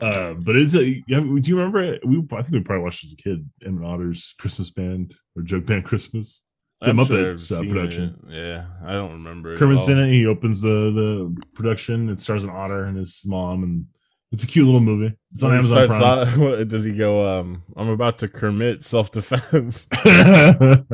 [0.03, 1.03] Uh, but it's a.
[1.07, 1.81] Yeah, do you remember?
[1.81, 2.07] it?
[2.07, 3.49] We I think we probably watched as a kid.
[3.65, 6.43] Emmett Otter's Christmas Band or Jug Band Christmas.
[6.81, 8.17] It's a I'm sure Muppets I've uh, production.
[8.29, 8.35] it.
[8.35, 9.57] Yeah, I don't remember.
[9.57, 10.13] Kermit's in it.
[10.13, 12.09] He opens the the production.
[12.09, 13.87] It stars an otter and his mom, and
[14.33, 15.15] it's a cute little movie.
[15.33, 15.99] It's on He Amazon starts
[16.37, 16.53] Prime.
[16.63, 17.41] off- does he go?
[17.41, 19.89] Um, I'm about to commit self defense.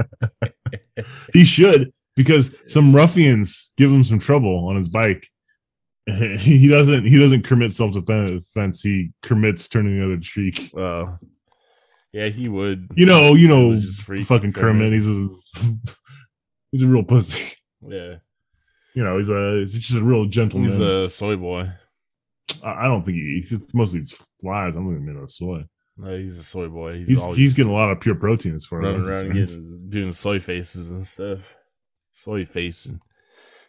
[1.33, 5.29] he should because some ruffians give him some trouble on his bike.
[6.07, 7.05] He doesn't.
[7.05, 8.83] He doesn't commit self defense.
[8.83, 10.71] He commits turning the other cheek.
[12.13, 12.89] Yeah, he would.
[12.95, 13.35] You know.
[13.35, 13.81] You know.
[13.81, 14.55] Fucking Kermit.
[14.55, 14.93] Kermit.
[14.93, 15.29] He's a.
[16.71, 17.57] He's a real pussy.
[17.87, 18.17] Yeah,
[18.95, 19.17] You know.
[19.17, 19.57] He's a.
[19.59, 20.71] He's just a real gentleman.
[20.71, 21.69] he's a soy boy.
[22.65, 23.53] I don't think he eats.
[23.53, 24.77] It's mostly it's flies.
[24.77, 25.65] I'm thinking of soy.
[25.99, 26.99] No, he's a soy boy.
[26.99, 29.09] He's He's always he's getting a lot of pure protein as far as running I'm
[29.09, 31.57] around getting doing soy faces and stuff.
[32.13, 33.01] Soy facing.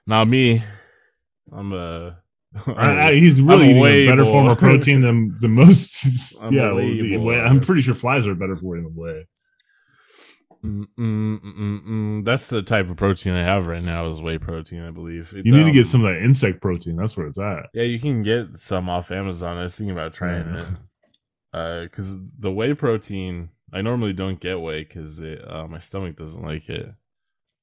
[0.05, 0.63] Now me,
[1.51, 2.19] I'm a.
[2.65, 6.41] I, I, he's really I'm a eating a better form of protein than the most.
[6.43, 7.39] I'm yeah, well, whey the- boy.
[7.39, 9.27] I'm pretty sure flies are better for you in a way.
[10.63, 12.25] Mm, mm, mm, mm, mm.
[12.25, 15.33] That's the type of protein I have right now is whey protein, I believe.
[15.35, 16.95] It, You need to um, get some of that insect protein.
[16.95, 17.67] That's where it's at.
[17.73, 19.57] Yeah, you can get some off Amazon.
[19.57, 20.61] I was thinking about trying Yeah.
[20.61, 20.67] it.
[21.53, 26.43] Uh, because the whey protein, I normally don't get whey because uh, my stomach doesn't
[26.43, 26.93] like it.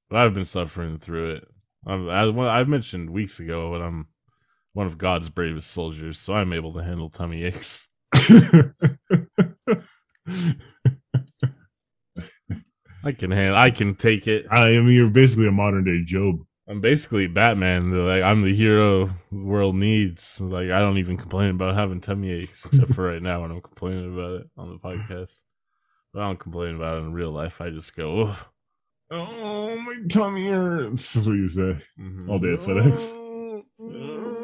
[0.08, 1.48] But I've been suffering through it.
[1.86, 4.08] I'm, I, well, I mentioned weeks ago, but I'm
[4.72, 7.88] one of God's bravest soldiers, so I'm able to handle tummy aches.
[13.04, 13.56] I can handle.
[13.56, 14.46] I can take it.
[14.50, 16.40] I mean, you're basically a modern day Job.
[16.66, 17.90] I'm basically Batman.
[17.92, 20.40] Like I'm the hero the world needs.
[20.40, 23.60] Like I don't even complain about having tummy aches, except for right now when I'm
[23.60, 25.42] complaining about it on the podcast.
[26.12, 27.60] But I don't complain about it in real life.
[27.60, 28.36] I just go, Ugh.
[29.10, 31.12] Oh, my tummy hurts.
[31.14, 31.76] That's what you say.
[32.00, 32.28] Mhm.
[32.28, 33.20] All day at FedEx.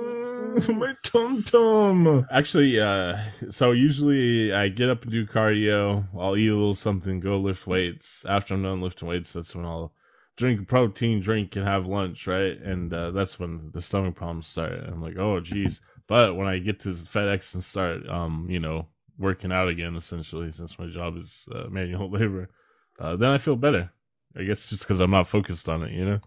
[0.68, 2.26] my tum tum.
[2.30, 3.18] Actually, uh,
[3.50, 6.06] so usually I get up and do cardio.
[6.18, 8.24] I'll eat a little something, go lift weights.
[8.26, 9.92] After I'm done lifting weights, that's when I'll
[10.36, 12.58] drink a protein drink and have lunch, right?
[12.58, 14.72] And uh, that's when the stomach problems start.
[14.72, 15.80] I'm like, oh, geez.
[16.06, 20.50] But when I get to FedEx and start, um, you know, working out again, essentially,
[20.50, 22.50] since my job is uh, manual labor,
[22.98, 23.92] uh, then I feel better.
[24.36, 26.20] I guess just because I'm not focused on it, you know.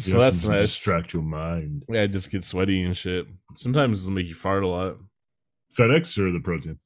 [0.00, 0.60] So that's nice.
[0.62, 1.84] Distract your mind.
[1.88, 3.26] Yeah, I just get sweaty and shit.
[3.56, 4.96] Sometimes it'll make you fart a lot.
[5.72, 6.78] FedEx or the protein?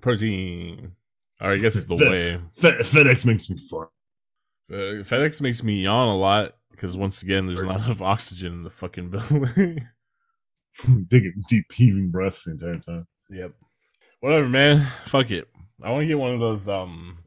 [0.00, 0.92] Protein.
[1.40, 2.38] Or I guess it's the Fe- way.
[2.54, 3.90] Fe- FedEx makes me fart.
[4.70, 8.62] Uh, FedEx makes me yawn a lot because once again, there's not enough oxygen in
[8.62, 9.86] the fucking building.
[11.10, 13.06] Taking deep heaving breaths the entire time.
[13.28, 13.52] yep.
[14.20, 14.80] Whatever, man.
[15.04, 15.48] Fuck it.
[15.82, 17.18] I want to get one of those um,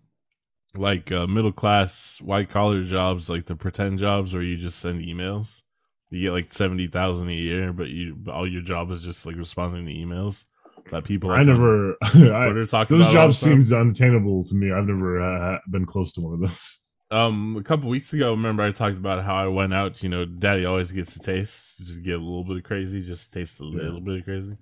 [0.78, 5.02] like uh, middle class white collar jobs, like the pretend jobs where you just send
[5.02, 5.64] emails.
[6.10, 9.36] You get like seventy thousand a year, but you all your job is just like
[9.36, 10.46] responding to emails
[10.92, 11.32] that people.
[11.32, 11.96] I never.
[12.04, 12.52] I,
[12.88, 14.72] those jobs seems unattainable to me.
[14.72, 16.80] I've never uh, been close to one of those.
[17.12, 20.02] Um, a couple weeks ago, remember I talked about how I went out.
[20.02, 23.32] You know, Daddy always gets to taste, just get a little bit of crazy, just
[23.34, 23.84] taste a Yeah.
[23.84, 24.58] little bit of crazy.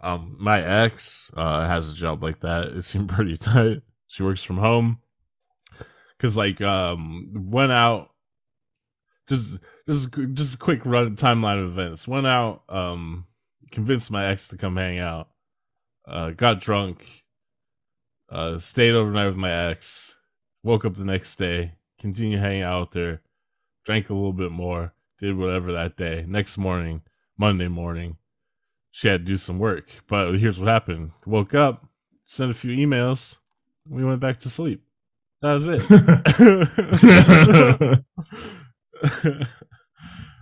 [0.00, 2.68] Um, my ex uh has a job like that.
[2.68, 3.82] It seemed pretty tight.
[4.06, 5.00] She works from home,
[6.20, 8.10] cause like um went out.
[9.28, 12.06] Just just just a quick run timeline of events.
[12.08, 13.26] Went out, um,
[13.70, 15.28] convinced my ex to come hang out.
[16.06, 17.06] Uh, got drunk.
[18.28, 20.16] Uh, stayed overnight with my ex.
[20.62, 23.22] Woke up the next day, continued hanging out her,
[23.84, 26.24] drank a little bit more, did whatever that day.
[26.28, 27.02] Next morning,
[27.38, 28.18] Monday morning,
[28.90, 29.88] she had to do some work.
[30.06, 31.86] But here's what happened: woke up,
[32.26, 33.38] sent a few emails,
[33.88, 34.82] we went back to sleep.
[35.42, 35.80] That was it.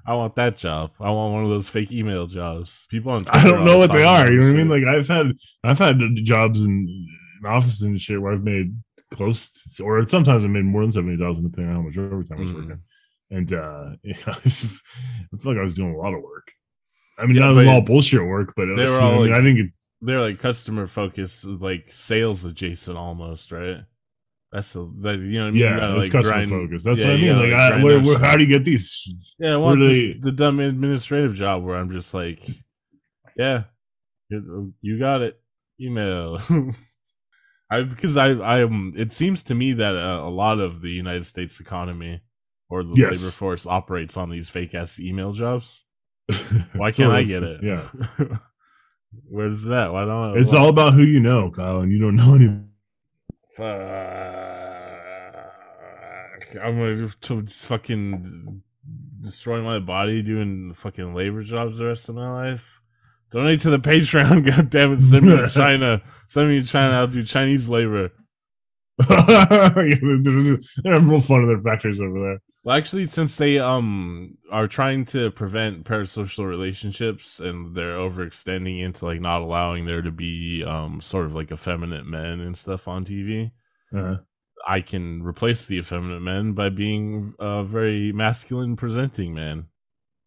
[0.07, 0.93] I want that job.
[1.01, 2.87] I want one of those fake email jobs.
[2.91, 4.31] People on I don't know what they are.
[4.31, 4.69] You know what I mean?
[4.69, 5.33] Like I've had
[5.63, 6.73] I've had jobs in,
[7.43, 8.75] in office and shit where I've made
[9.13, 12.39] close to, or sometimes I made more than seventy thousand depending on how much overtime
[12.39, 12.55] I was Mhm.
[12.55, 12.81] working.
[13.31, 14.49] And uh I
[15.39, 16.51] feel like I was doing a lot of work.
[17.19, 19.19] I mean, Yeah, that was all bullshit work, but they was, you know all, I,
[19.25, 19.31] mean?
[19.33, 23.79] like- I think it, they're like customer focused, like sales adjacent almost, right?
[24.51, 25.57] That's the that, you know what I mean.
[25.61, 26.85] You yeah, gotta, it's like, customer grind- focused.
[26.87, 27.51] That's yeah, what I mean.
[27.51, 29.15] gotta, Like, I, where, where, how do you get these?
[29.39, 32.41] Yeah, I want the, they- the dumb administrative job where I'm just like,
[33.37, 33.65] yeah,
[34.31, 35.39] you you got it.
[35.81, 36.39] Email.
[37.71, 40.91] I because I I um it seems to me that uh, a lot of the
[40.91, 42.23] United States economy
[42.71, 43.23] or the Yes.
[43.23, 45.85] labor force operates on these fake ass email jobs.
[46.75, 47.63] Why can't I get it?
[47.63, 47.83] Yeah,
[49.31, 49.93] Where's that?
[49.93, 50.39] Why don't I?
[50.39, 52.49] it's why- all about who you know, Kyle, and you don't know any.
[53.57, 53.67] Fuck.
[56.57, 58.63] I'm gonna just fucking
[59.21, 62.81] destroy my body doing fucking labor jobs the rest of my life.
[63.31, 65.01] Donate to the Patreon, god damn it.
[65.03, 66.03] Send me to China.
[66.29, 66.95] Send me to China.
[66.95, 68.11] I'll do Chinese labor.
[69.09, 72.39] They're having real fun in their factories over there.
[72.65, 79.05] Well, actually, since they um are trying to prevent parasocial relationships and they're overextending into
[79.05, 83.05] like not allowing there to be um sort of like effeminate men and stuff on
[83.05, 83.53] TV,
[83.95, 84.17] Uh-huh.
[84.69, 89.69] I can replace the effeminate men by being a very masculine presenting man.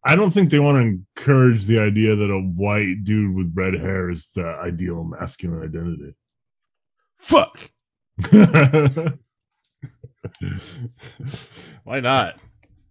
[0.04, 3.76] I don't think they want to encourage the idea that a white dude with red
[3.76, 6.16] hair is the ideal masculine identity.
[7.20, 7.70] Fuck.
[11.84, 12.40] Why not?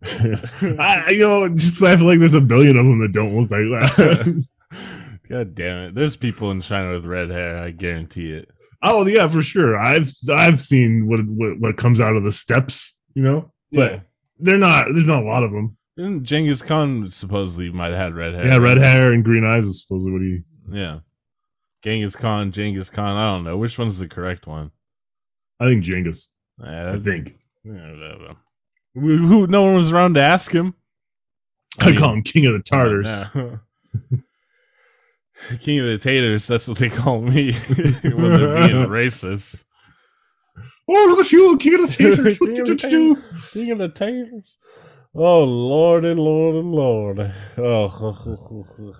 [0.05, 3.51] I, you know, just I feel like there's a billion of them that don't look
[3.51, 4.47] like that.
[5.29, 5.95] God damn it!
[5.97, 7.59] There's people in China with red hair.
[7.59, 8.51] I guarantee it.
[8.83, 9.77] Oh yeah, for sure.
[9.79, 12.99] I've I've seen what what, what comes out of the steppes.
[13.15, 14.01] You know, But- Yeah.
[14.39, 14.87] they're not.
[14.93, 15.77] There's not a lot of them.
[15.97, 18.47] And Genghis Khan supposedly might have had red hair.
[18.47, 20.41] Yeah, red hair and green eyes is supposedly what he.
[20.71, 21.01] Yeah.
[21.83, 23.17] Genghis Khan, Genghis Khan.
[23.17, 24.71] I don't know which one's the correct one.
[25.59, 26.33] I think Genghis.
[26.63, 27.37] Yeah, I think.
[27.65, 28.35] Yeah.
[28.95, 30.75] Who, no one was around to ask him.
[31.81, 33.09] I, mean, call him King of the Tartars.
[35.61, 36.47] King of the Taters.
[36.47, 37.53] That's what they call me
[38.03, 39.65] when they're being racist.
[40.89, 42.39] Oh, look at you, King of the Taters.
[42.39, 43.51] King of the Taters.
[43.53, 44.59] King of the Taters.
[45.15, 47.33] Oh lordy, lordy, lord.
[47.59, 48.95] Oh,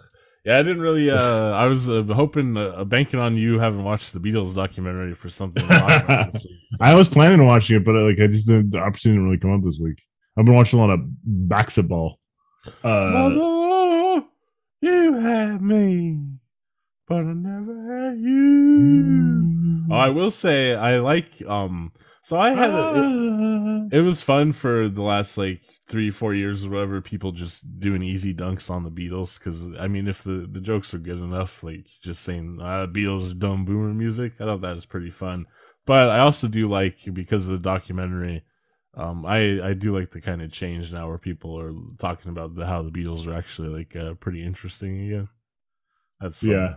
[0.45, 1.11] Yeah, I didn't really.
[1.11, 5.29] Uh, I was uh, hoping, uh, banking on you having watched the Beatles documentary for
[5.29, 5.63] something.
[5.63, 6.59] to talk about this week.
[6.81, 9.39] I was planning on watching it, but like I just didn't, the opportunity didn't really
[9.39, 10.03] come up this week.
[10.37, 12.19] I've been watching a lot of basketball.
[12.83, 13.37] Uh, Mother,
[14.81, 16.41] you had me,
[17.07, 19.87] but I never had you.
[19.91, 21.31] Oh, I will say I like.
[21.47, 22.71] Um, so I had.
[22.71, 27.01] A, it, it was fun for the last like three, four years or whatever.
[27.01, 30.95] People just doing easy dunks on the Beatles because I mean, if the the jokes
[30.95, 34.87] are good enough, like just saying uh, Beatles dumb boomer music, I thought that was
[34.87, 35.47] pretty fun.
[35.87, 38.45] But I also do like because of the documentary.
[38.95, 42.55] Um, I I do like the kind of change now where people are talking about
[42.55, 45.29] the, how the Beatles are actually like uh, pretty interesting again.
[46.21, 46.51] That's fun.
[46.51, 46.75] yeah.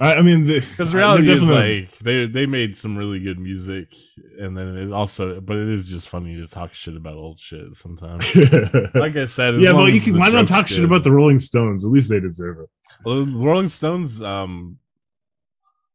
[0.00, 3.92] I, I mean, the, Because reality is like they they made some really good music,
[4.40, 7.76] and then it also, but it is just funny to talk shit about old shit
[7.76, 8.34] sometimes.
[8.94, 11.84] Like I said, yeah, but you can, why not talk shit about the Rolling Stones?
[11.84, 12.68] At least they deserve it.
[13.04, 14.78] Well, the Rolling Stones um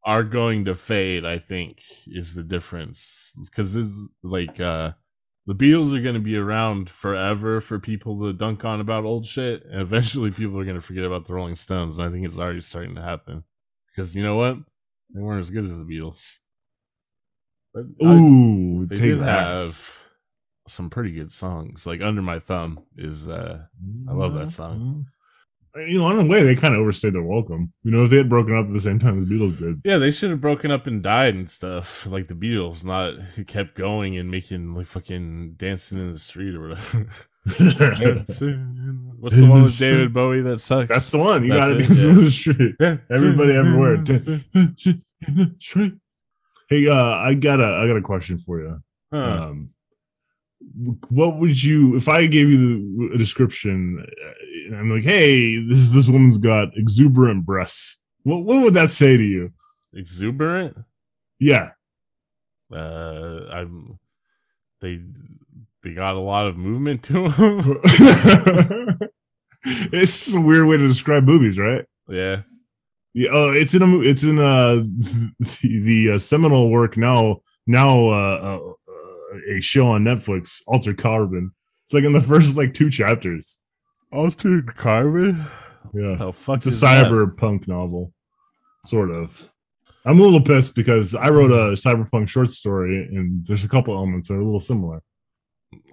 [0.05, 1.25] are going to fade.
[1.25, 3.77] I think is the difference because
[4.23, 4.93] like uh
[5.49, 9.25] the Beatles are going to be around forever for people to dunk on about old
[9.25, 11.97] shit, and eventually people are going to forget about the Rolling Stones.
[11.97, 13.43] And I think it's already starting to happen
[13.87, 14.57] because you know what,
[15.11, 16.37] they weren't as good as the Beatles.
[17.73, 19.25] But I- Ooh, they did that.
[19.47, 19.97] have
[20.67, 21.87] some pretty good songs.
[21.87, 23.63] Like Under My Thumb is uh
[24.07, 25.07] I love that song.
[25.87, 27.71] You know, in a way, they kind of overstayed their welcome.
[27.83, 29.81] You know, if they had broken up at the same time as the Beatles did.
[29.83, 33.15] Yeah, they should have broken up and died and stuff, like the Beatles, not
[33.47, 37.07] kept going and making like fucking dancing in the street or whatever.
[37.57, 39.13] Dancing.
[39.19, 39.89] What's the In one the with street.
[39.89, 40.89] David Bowie that sucks?
[40.89, 41.43] That's the one.
[41.43, 42.09] You got to it, dance yeah.
[42.09, 42.77] in the street.
[42.77, 43.93] Dancing Everybody everywhere.
[43.95, 44.53] in the street.
[44.53, 45.93] Dance in the street.
[46.69, 48.79] Hey, uh, I got a, I got a question for you.
[49.11, 49.47] Huh.
[49.49, 49.69] Um,
[51.09, 54.31] what would you, if I gave you the, a description, uh,
[54.69, 58.01] and I'm like, hey, this this woman's got exuberant breasts.
[58.23, 59.51] What what would that say to you?
[59.93, 60.77] Exuberant.
[61.39, 61.71] Yeah,
[62.71, 63.99] Uh, I'm.
[64.81, 65.01] They
[65.83, 67.79] they got a lot of movement to them.
[69.63, 71.85] it's just a weird way to describe boobies, right?
[72.07, 72.41] yeah.
[73.15, 74.75] Yeah, oh, it's in a it's in uh
[75.39, 80.99] the, the uh, seminal work now now uh, uh, uh, a show on Netflix, Altered
[80.99, 81.51] Carbon.
[81.85, 83.59] It's like in the first like two chapters.
[84.11, 85.45] Altered Carbon.
[85.93, 88.13] Yeah, The fuck it's a cyberpunk novel,
[88.85, 89.51] sort of.
[90.05, 93.93] I'm a little pissed because I wrote a cyberpunk short story, and there's a couple
[93.95, 95.01] elements that are a little similar,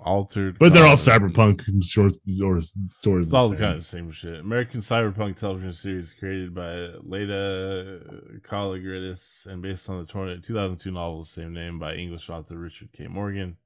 [0.00, 0.59] Altered.
[0.59, 3.26] but they're all cyberpunk short or stories.
[3.26, 4.40] It's all kind of the same shit.
[4.40, 11.26] American Cyberpunk television series created by Laeta Kalogridis and based on the 2002 novel the
[11.26, 13.09] same name by English author Richard K.
[13.09, 13.57] Morgan.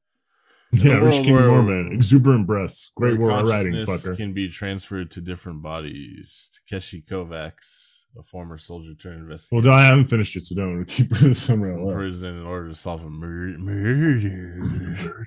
[0.72, 4.16] Yeah, Rich world King Mormon, exuberant breasts, great word writing, fucker.
[4.16, 6.48] can be transferred to different bodies.
[6.68, 9.68] Takeshi Kovacs, a former soldier turned investigator.
[9.68, 11.92] Well, I haven't finished it, so don't keep somewhere else.
[11.94, 15.26] prison in order to solve a mur- murder.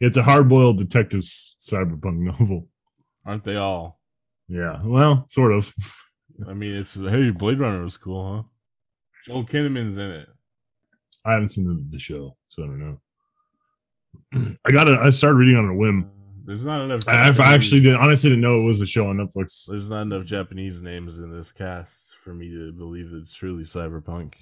[0.00, 2.68] It's a hard-boiled detective cyberpunk novel.
[3.26, 4.00] Aren't they all?
[4.48, 5.72] Yeah, well, sort of.
[6.48, 8.42] I mean, it's hey, Blade Runner was cool, huh?
[9.26, 10.28] Joel Kinnaman's in it.
[11.24, 13.00] I haven't seen the, the show, so I don't know.
[14.66, 14.98] I got it.
[14.98, 16.10] I started reading on a whim.
[16.46, 17.02] There's not enough.
[17.08, 19.66] I, I actually did Japanese- honestly didn't know it was a show on Netflix.
[19.70, 23.62] There's not enough Japanese names in this cast for me to believe that it's truly
[23.62, 24.34] cyberpunk.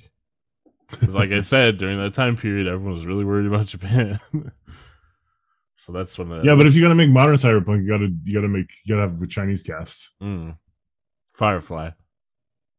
[0.90, 4.18] Because, like I said, during that time period, everyone was really worried about Japan.
[5.74, 6.28] so that's when.
[6.28, 8.94] The, Yeah, but if you're gonna make modern cyberpunk, you gotta you gotta make you
[8.96, 10.14] gotta have a Chinese cast.
[10.22, 10.56] Mm.
[11.34, 11.90] Firefly.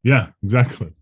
[0.04, 0.94] Yeah, exactly.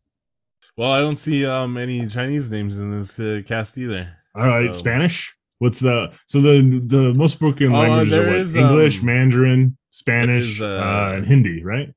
[0.77, 4.15] Well, I don't see um any Chinese names in this uh, cast either.
[4.36, 5.36] All right, So- Spanish.
[5.62, 8.36] What's the so the the most spoken Oh, languages are what?
[8.38, 11.93] is, English, um, Mandarin, Spanish, is, uh, uh, and Hindi, right?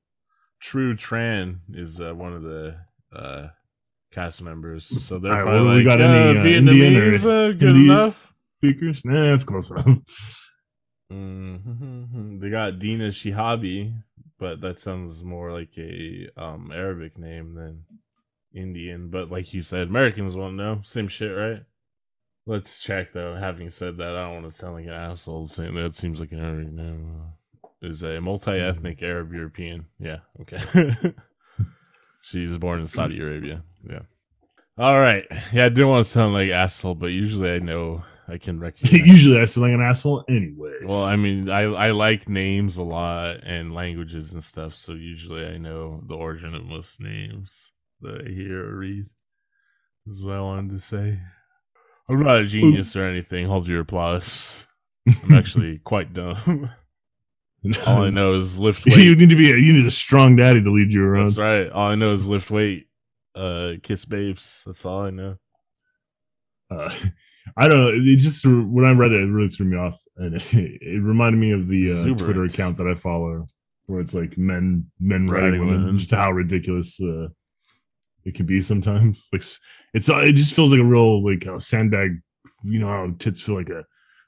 [0.60, 2.76] Trieu Tran is uh, one of the
[3.10, 3.48] uh,
[4.12, 4.84] cast members.
[4.84, 7.52] So they're right, probably well, like, we got uh, any, uh, Indian or Vietnamese, uh,
[7.52, 8.34] good Hindi- enough.
[8.58, 9.04] Speakers?
[9.06, 9.86] Nah, that's close enough.
[11.08, 13.94] They got Dina Shihabi,
[14.38, 17.84] but that sounds more like a um Arabic name than
[18.52, 19.08] Indian.
[19.08, 20.80] But like you said, Americans won't know.
[20.82, 21.62] Same shit, right?
[22.46, 23.36] Let's check though.
[23.36, 26.32] Having said that, I don't want to sound like an asshole saying that seems like
[26.32, 27.20] an Arabic name.
[27.20, 29.06] Uh, is a multi-ethnic mm-hmm.
[29.06, 29.86] Arab European.
[29.98, 31.14] Yeah, okay.
[32.22, 33.62] She's born in Saudi Arabia.
[33.88, 34.00] Yeah.
[34.78, 35.26] All right.
[35.52, 38.92] Yeah, I didn't want to sound like asshole, but usually I know I can recognize.
[39.06, 40.86] Usually I sound like an asshole anyways.
[40.86, 45.44] Well, I mean, I I like names a lot and languages and stuff, so usually
[45.46, 49.04] I know the origin of most names that I hear or read.
[50.06, 51.20] This is what I wanted to say.
[52.08, 53.46] I'm not a genius or anything.
[53.46, 54.68] Hold your applause.
[55.06, 56.70] I'm actually quite dumb.
[57.86, 58.98] All I know is lift weight.
[58.98, 61.24] you need to be a, you need a strong daddy to lead you around.
[61.24, 61.70] That's right.
[61.70, 62.88] All I know is lift weight,
[63.34, 64.64] uh, kiss babes.
[64.66, 65.36] That's all I know.
[66.70, 66.90] Uh,
[67.56, 67.88] I don't know.
[67.88, 71.38] It just when I read it, it really threw me off, and it, it reminded
[71.38, 73.46] me of the uh, Twitter account that I follow,
[73.86, 75.98] where it's like men men riding women, women.
[75.98, 77.28] just how ridiculous uh,
[78.24, 79.28] it can be sometimes.
[79.32, 79.42] Like
[79.94, 82.20] it's it just feels like a real like a sandbag.
[82.64, 83.84] You know how tits feel like a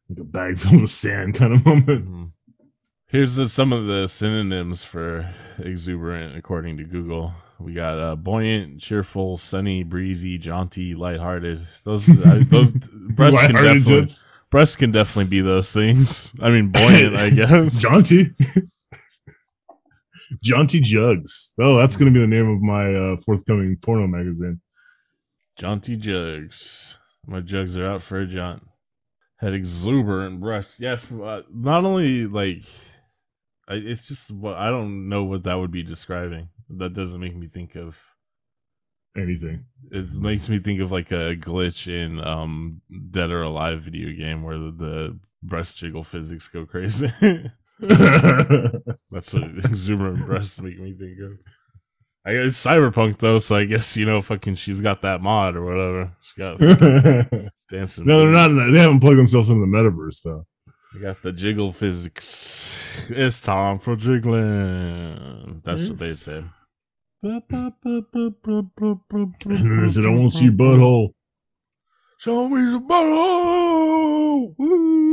[0.08, 2.04] like a bag filled with sand kind of moment.
[2.06, 2.24] Mm-hmm.
[3.08, 7.34] Here's the, some of the synonyms for exuberant according to Google.
[7.58, 11.66] We got uh, buoyant, cheerful, sunny, breezy, jaunty, lighthearted.
[11.84, 12.74] Those uh, those
[13.10, 14.28] breasts can definitely tits.
[14.50, 16.34] breasts can definitely be those things.
[16.42, 17.80] I mean, buoyant, I guess.
[17.82, 18.26] jaunty.
[20.42, 21.54] Jaunty Jugs.
[21.60, 24.60] Oh, that's going to be the name of my uh, forthcoming porno magazine.
[25.56, 26.98] Jaunty Jugs.
[27.26, 28.62] My jugs are out for a jaunt.
[29.38, 30.80] Had exuberant breasts.
[30.80, 32.64] Yeah, uh, not only like,
[33.68, 36.48] it's just what I don't know what that would be describing.
[36.70, 38.02] That doesn't make me think of
[39.16, 39.64] anything.
[39.90, 42.80] It makes me think of like a glitch in um
[43.10, 47.08] Dead or Alive video game where the, the breast jiggle physics go crazy.
[47.78, 51.38] That's what exuberant breasts make me think of.
[52.26, 55.64] I guess cyberpunk though, so I guess you know, fucking, she's got that mod or
[55.64, 56.12] whatever.
[56.22, 56.58] She got
[57.70, 58.04] dancing.
[58.04, 58.72] No, they're not.
[58.72, 60.44] They haven't plugged themselves in the metaverse though.
[60.92, 63.10] They got the jiggle physics.
[63.10, 65.60] It's time for jiggling.
[65.64, 66.42] That's what they say.
[67.22, 67.42] And
[69.70, 71.10] then they said, "I want to see butthole."
[72.18, 74.54] Show me your butthole.
[74.58, 75.05] Woo.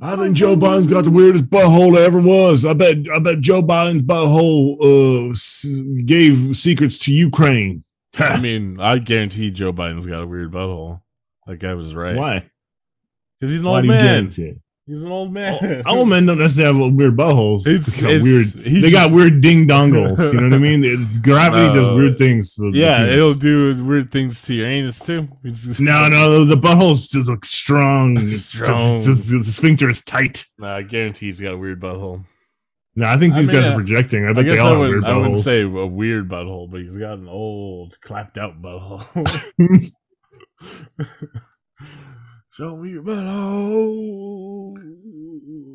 [0.00, 2.64] I think Joe Biden's got the weirdest butthole there ever was.
[2.64, 2.96] I bet.
[3.14, 7.84] I bet Joe Biden's butthole uh, gave secrets to Ukraine.
[8.18, 11.00] I mean, I guarantee Joe Biden's got a weird butthole.
[11.46, 12.16] That guy was right.
[12.16, 12.50] Why?
[13.38, 14.30] Because he's an Why old man.
[14.86, 15.82] He's an old man.
[15.88, 17.62] old men don't necessarily have weird buttholes.
[17.66, 18.46] It's, it's weird.
[18.46, 20.32] They just, got weird ding dongles.
[20.32, 20.82] You know what I mean?
[20.92, 22.58] It, gravity uh, does weird things.
[22.72, 25.28] yeah, it'll do weird things to your anus too.
[25.44, 28.18] no, no, the butthole's just like strong.
[28.28, 28.94] strong.
[28.94, 30.44] It's, it's, the sphincter is tight.
[30.58, 32.24] Nah, I guarantee he's got a weird butthole.
[32.96, 34.26] No, I think these I mean, guys are projecting.
[34.26, 35.06] I bet I they all I have weird buttholes.
[35.06, 39.06] I wouldn't say a weird butthole, but he's got an old, clapped out butthole.
[42.52, 44.76] Show me your butthole.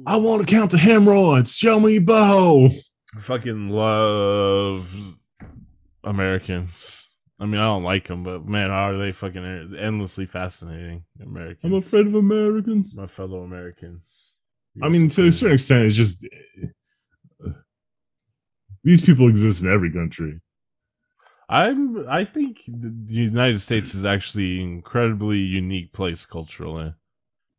[0.06, 1.58] I want to count the hemorrhoids.
[1.58, 2.72] Show me your butthole.
[3.16, 4.96] I fucking love
[6.04, 7.16] Americans.
[7.40, 11.04] I mean, I don't like them, but man, how are they fucking endlessly fascinating?
[11.20, 11.64] Americans.
[11.64, 12.96] I'm afraid of Americans.
[12.96, 14.38] My fellow Americans.
[14.84, 16.28] I mean, to a certain extent, it's just
[17.44, 17.50] uh,
[18.84, 20.40] these people exist in every country.
[21.50, 22.08] I'm.
[22.10, 26.94] I think the United States is actually incredibly unique place culturally,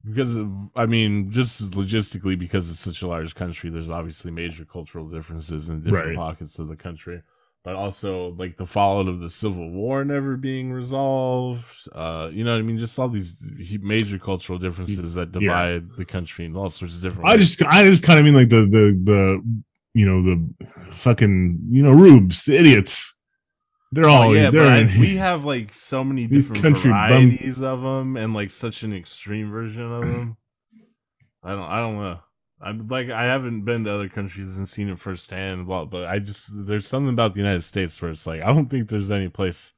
[0.05, 3.71] because of, I mean, just logistically, because it's such a large country.
[3.71, 6.17] There's obviously major cultural differences in different right.
[6.17, 7.23] pockets of the country,
[7.65, 11.89] but also like the fallout of the Civil War never being resolved.
[11.95, 15.97] Uh, you know, what I mean, just all these major cultural differences that divide yeah.
[15.97, 17.29] the country in all sorts of different.
[17.29, 17.57] I ways.
[17.57, 19.61] just, I just kind of mean like the the the
[19.95, 23.17] you know the fucking you know rubes, the idiots
[23.93, 27.83] they're oh, all yeah, but I, we have like so many different varieties bum- of
[27.83, 30.37] them, and like such an extreme version of them.
[31.43, 32.19] I don't, I don't know.
[32.61, 36.51] I'm like, I haven't been to other countries and seen it firsthand, but I just
[36.67, 39.75] there's something about the United States where it's like I don't think there's any place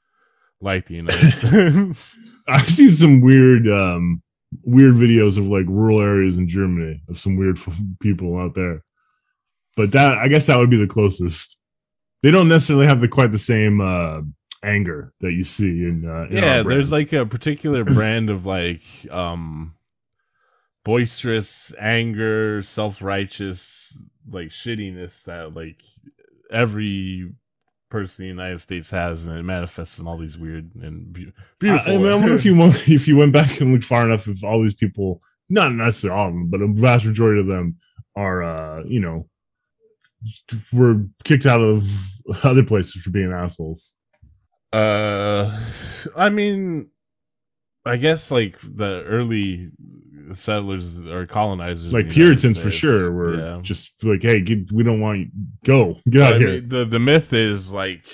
[0.61, 2.19] like the United States.
[2.49, 4.23] I've seen some weird, um,
[4.65, 7.59] weird videos of like rural areas in Germany of some weird
[8.01, 8.83] people out there,
[9.77, 11.60] but that I guess that would be the closest
[12.23, 14.21] they don't necessarily have the quite the same uh,
[14.63, 18.83] anger that you see in, uh, in yeah there's like a particular brand of like
[19.11, 19.75] um
[20.85, 25.83] boisterous anger self-righteous like shittiness that like
[26.51, 27.33] every
[27.91, 31.33] person in the United States has, and it manifests in all these weird and be-
[31.59, 31.93] beautiful.
[31.93, 34.07] I, I, mean, I wonder if you went, if you went back and looked far
[34.07, 37.47] enough, if all these people, not necessarily all of them, but a vast majority of
[37.47, 37.77] them
[38.17, 39.29] are, uh, you know,
[40.73, 41.85] were kicked out of
[42.45, 43.97] other places for being assholes.
[44.73, 45.57] Uh,
[46.17, 46.91] I mean,
[47.85, 49.71] I guess like the early
[50.33, 53.59] settlers or colonizers, like Puritans for sure, were yeah.
[53.63, 55.29] just like, "Hey, get, we don't want you.
[55.65, 58.07] Go, get out I here." Mean, the the myth is like,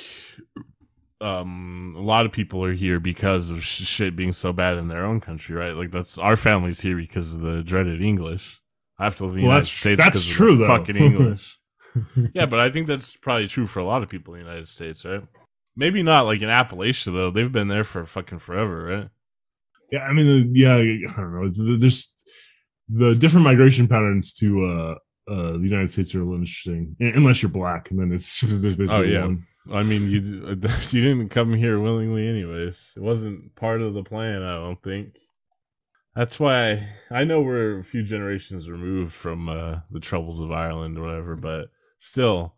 [1.21, 4.89] um, a lot of people are here because of sh- shit being so bad in
[4.89, 5.75] their own country, right?
[5.75, 8.61] Like that's our family's here because of the dreaded English.
[8.99, 10.03] I have to live in the well, United States.
[10.03, 10.69] That's true, though.
[10.69, 11.59] Fucking English.
[12.35, 14.69] yeah, but I think that's probably true for a lot of people in the United
[14.69, 15.23] States, right?
[15.77, 17.31] Maybe not like in Appalachia though.
[17.31, 19.09] They've been there for fucking forever, right?
[19.93, 21.77] Yeah, I mean, yeah, I don't know.
[21.79, 22.13] There's
[22.89, 24.95] the different migration patterns to uh
[25.29, 28.77] uh, the United States are a little interesting, unless you're black, and then it's there's
[28.77, 29.23] basically Oh, yeah.
[29.23, 29.43] one.
[29.73, 30.21] I mean, you
[30.91, 32.95] you didn't come here willingly, anyways.
[32.97, 34.43] It wasn't part of the plan.
[34.45, 35.17] I don't think.
[36.15, 40.97] That's why I know we're a few generations removed from uh, the troubles of Ireland
[40.97, 42.55] or whatever, but still,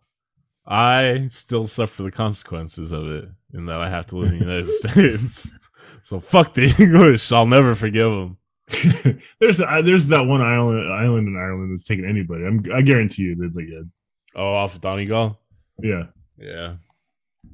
[0.67, 4.45] I still suffer the consequences of it in that I have to live in the
[4.45, 5.55] United States.
[6.03, 7.33] So fuck the English.
[7.33, 8.37] I'll never forgive them.
[9.41, 12.45] there's uh, there's that one island island in Ireland that's taking anybody.
[12.45, 13.91] I'm, I guarantee you they'd be good.
[14.35, 15.41] Oh, off of Donegal.
[15.81, 16.05] Yeah.
[16.37, 16.77] Yeah.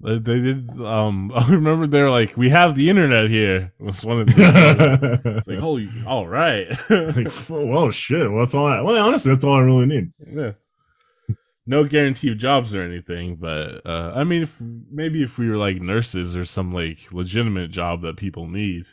[0.01, 0.71] They, they did.
[0.81, 5.21] Um, I remember they're like, "We have the internet here." Was one of the.
[5.37, 6.69] it's like, holy, all right.
[6.91, 8.29] like, well, shit.
[8.29, 8.67] Well, that's all.
[8.67, 10.13] I, well, honestly, that's all I really need.
[10.27, 10.53] yeah.
[11.67, 14.61] No guarantee of jobs or anything, but uh, I mean, if
[14.91, 18.85] maybe if we were like nurses or some like legitimate job that people need.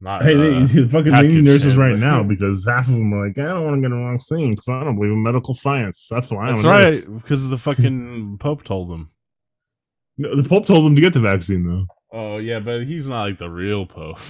[0.00, 2.94] Not, Hey, they, uh, fucking they package need nurses shit, right now because half of
[2.94, 5.12] them are like, I don't want to get a wrong thing because I don't believe
[5.12, 6.06] in medical science.
[6.10, 9.10] That's why that's I'm right, because the fucking Pope told them.
[10.18, 11.86] No, the Pope told them to get the vaccine though.
[12.12, 14.18] Oh yeah, but he's not like the real Pope.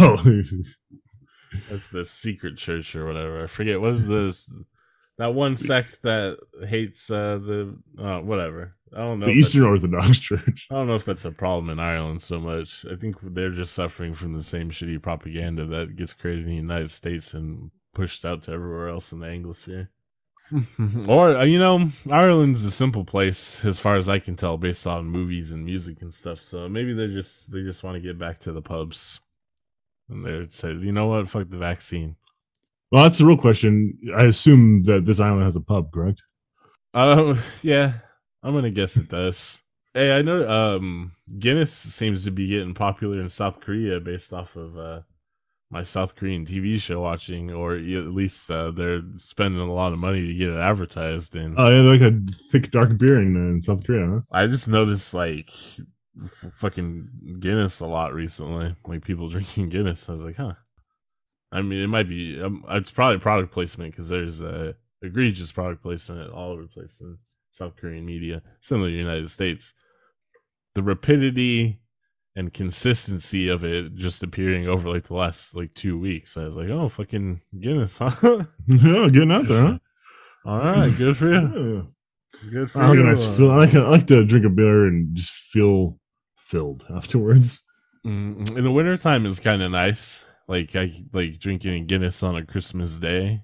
[0.00, 0.16] Oh,
[1.68, 3.44] That's the secret church or whatever.
[3.44, 4.50] I forget what is this
[5.22, 8.74] that one sect that hates uh the uh whatever.
[8.92, 9.26] I don't know.
[9.26, 10.66] the Eastern Orthodox Church.
[10.70, 12.84] I don't know if that's a problem in Ireland so much.
[12.90, 16.56] I think they're just suffering from the same shitty propaganda that gets created in the
[16.56, 19.88] United States and pushed out to everywhere else in the Anglosphere.
[21.08, 24.88] or uh, you know, Ireland's a simple place as far as I can tell, based
[24.88, 26.40] on movies and music and stuff.
[26.40, 29.20] So maybe they just they just want to get back to the pubs,
[30.08, 32.16] and they said, you know what, fuck the vaccine.
[32.92, 33.98] Well, that's the real question.
[34.16, 36.22] I assume that this island has a pub, correct?
[36.94, 37.94] Uh, yeah,
[38.42, 39.62] I'm gonna guess it does.
[39.94, 44.56] Hey, I know um Guinness seems to be getting popular in South Korea based off
[44.56, 45.00] of uh
[45.70, 47.82] my South Korean TV show watching, or at
[48.12, 51.34] least uh, they're spending a lot of money to get it advertised.
[51.34, 52.20] And Oh, yeah, like a
[52.50, 54.20] thick dark beer in, uh, in South Korea, huh?
[54.30, 55.48] I just noticed like
[56.22, 57.08] f- fucking
[57.40, 60.10] Guinness a lot recently, like people drinking Guinness.
[60.10, 60.54] I was like, huh.
[61.52, 62.40] I mean, it might be.
[62.40, 64.72] Um, it's probably product placement because there's uh,
[65.02, 67.18] egregious product placement all over the place in
[67.50, 69.74] South Korean media, similar to the United States.
[70.74, 71.80] The rapidity
[72.34, 76.56] and consistency of it just appearing over like the last like two weeks, I was
[76.56, 78.10] like, oh, fucking Guinness, huh?
[78.66, 79.78] yeah, getting out there, huh?
[80.46, 81.76] all right, good for you.
[81.76, 81.82] Yeah.
[82.50, 83.04] Good for I like, you.
[83.04, 83.50] nice feel.
[83.50, 85.98] I, like, I like to drink a beer and just feel
[86.38, 87.62] filled afterwards.
[88.06, 90.24] Mm, in the wintertime is kind of nice.
[90.48, 93.42] Like I like drinking Guinness on a Christmas day.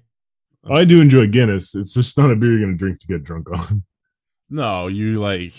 [0.69, 1.73] I do enjoy Guinness.
[1.75, 3.83] It's just not a beer you're gonna drink to get drunk on.
[4.51, 5.53] No, you like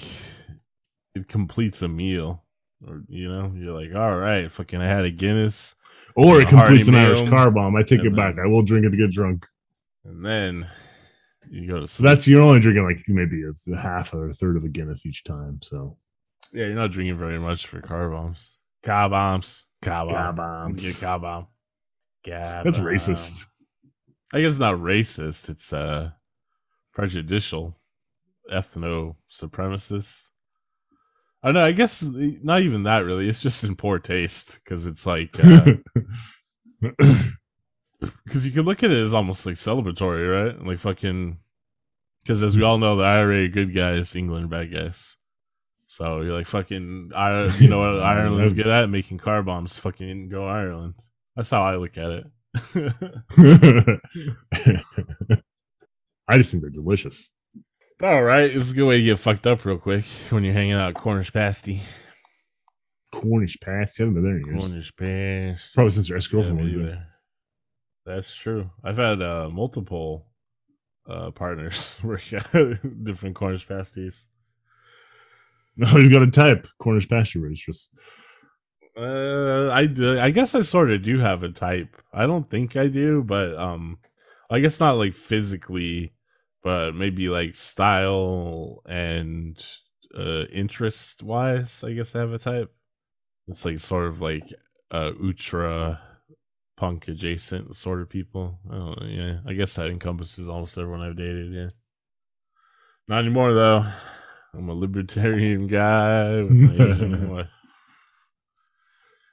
[1.15, 2.43] it completes a meal.
[2.85, 5.77] Or you know, you're like, all right, fucking I had a Guinness.
[6.17, 7.77] Or it completes an Irish car bomb.
[7.77, 8.35] I take it and back.
[8.35, 9.47] then- I will drink it to get drunk.
[10.05, 10.67] And then
[11.49, 14.57] you go to So that's you're only drinking like maybe a half or a third
[14.57, 15.61] of a Guinness each time.
[15.63, 15.97] So
[16.53, 18.61] yeah, you're not drinking very much for car bombs.
[18.83, 19.67] Car bombs.
[19.83, 20.73] Car bomb.
[20.73, 21.01] Bombs.
[21.19, 21.47] Bomb.
[22.65, 23.49] That's racist.
[24.33, 25.49] I guess it's not racist.
[25.49, 26.11] It's uh
[26.93, 27.79] prejudicial,
[28.53, 30.33] ethno supremacist.
[31.43, 31.65] I don't know.
[31.65, 33.29] I guess not even that really.
[33.29, 35.33] It's just in poor taste because it's like
[36.81, 40.63] because you could look at it as almost like celebratory, right?
[40.65, 41.39] Like fucking
[42.23, 45.17] because as we all know, the IRA are good guys, England are bad guys.
[45.91, 49.77] So you're like fucking, I, you know what Ireland's good at making car bombs.
[49.77, 50.95] Fucking go Ireland.
[51.35, 52.27] That's how I look at it.
[56.29, 57.35] I just think they're delicious.
[58.01, 60.55] All right, this is a good way to get fucked up real quick when you're
[60.55, 61.81] hanging out at Cornish Pasty.
[63.11, 64.05] Cornish pasty.
[64.05, 64.69] I haven't been there in years.
[64.69, 65.75] Cornish Pasty.
[65.75, 67.07] Probably since your ex girlfriend was there.
[68.07, 68.71] That's true.
[68.85, 70.29] I've had uh, multiple
[71.09, 72.45] uh, partners work at
[73.03, 74.29] different Cornish pasties.
[75.93, 77.91] No, you got to type Cornish pasture roasters.
[78.97, 80.19] Uh, I do.
[80.19, 81.97] I guess I sort of do have a type.
[82.13, 83.99] I don't think I do, but um,
[84.51, 86.13] I guess not like physically,
[86.63, 89.57] but maybe like style and
[90.17, 91.85] uh interest wise.
[91.85, 92.73] I guess I have a type.
[93.49, 94.45] It's like sort of like
[94.91, 96.01] uh ultra
[96.77, 98.59] punk adjacent sort of people.
[98.71, 99.05] I.
[99.05, 101.53] Yeah, I guess that encompasses almost everyone I've dated.
[101.53, 101.69] Yeah,
[103.09, 103.85] not anymore though.
[104.55, 107.47] I'm a libertarian guy with an Asian wife.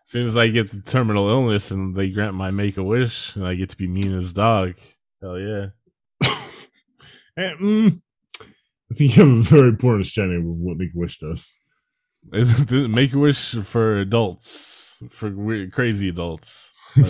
[0.03, 3.35] As soon as I get the terminal illness and they grant my make a wish
[3.35, 4.75] and I get to be mean as dog,
[5.21, 5.67] hell yeah.
[7.37, 7.91] Eh, mm,
[8.41, 11.59] I think you have a very poor understanding of what Make a Wish does.
[12.33, 16.73] Is it make a wish for adults, for weird, crazy adults.
[16.97, 17.03] Uh,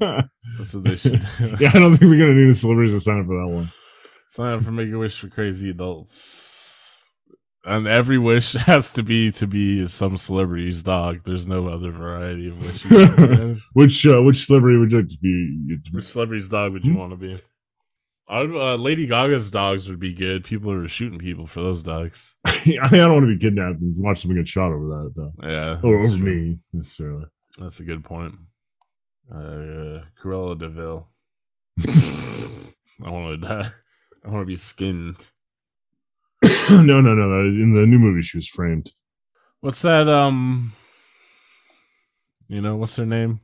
[0.00, 0.22] yeah,
[0.56, 1.66] that's what they should do.
[1.66, 3.68] I don't think we're gonna need a celebrities to sign up for that one.
[4.28, 6.79] Sign up for Make a Wish for Crazy Adults.
[7.64, 11.20] And every wish has to be to be some celebrity's dog.
[11.24, 13.62] There's no other variety of wishes.
[13.74, 15.76] which uh, which celebrity would you like to be?
[15.92, 17.38] Which celebrity's dog would you want to be?
[18.28, 20.44] I'd, uh, Lady Gaga's dogs would be good.
[20.44, 22.36] People are shooting people for those dogs.
[22.46, 25.32] I don't want to be kidnapped and watch someone get shot over that though.
[25.42, 26.34] Yeah, Or that's over true.
[26.34, 27.24] me necessarily.
[27.58, 28.36] That's a good point.
[29.30, 31.08] Uh, Cruella Deville.
[33.04, 33.68] I want to die.
[34.24, 35.30] I want to be skinned.
[36.84, 37.40] no, no, no, no.
[37.40, 38.92] In the new movie, she was framed.
[39.60, 40.06] What's that?
[40.08, 40.70] Um,
[42.46, 43.40] you know what's her name?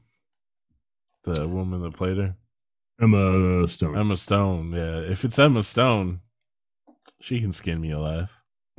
[1.24, 2.36] The woman that played her,
[3.02, 3.98] Emma Stone.
[3.98, 4.72] Emma Stone.
[4.72, 6.20] Yeah, if it's Emma Stone,
[7.20, 8.30] she can skin me alive.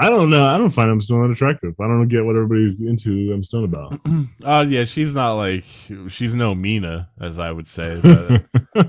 [0.00, 0.44] I don't know.
[0.44, 1.74] I don't find Emma Stone attractive.
[1.80, 3.98] I don't get what everybody's into Emma Stone about.
[4.44, 5.64] Oh yeah, she's not like
[6.08, 8.00] she's no Mina, as I would say.
[8.00, 8.44] But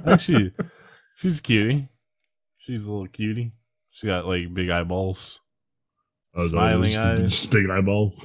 [0.07, 0.51] actually,
[1.15, 1.89] she's cutie.
[2.69, 3.51] She's a little cutie.
[3.89, 5.41] She got like big eyeballs.
[6.35, 7.21] Oh, Smiling just- eyes.
[7.31, 8.23] just big eyeballs.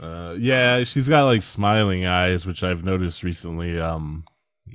[0.00, 3.78] Uh, yeah, she's got like smiling eyes, which I've noticed recently.
[3.78, 4.24] Um,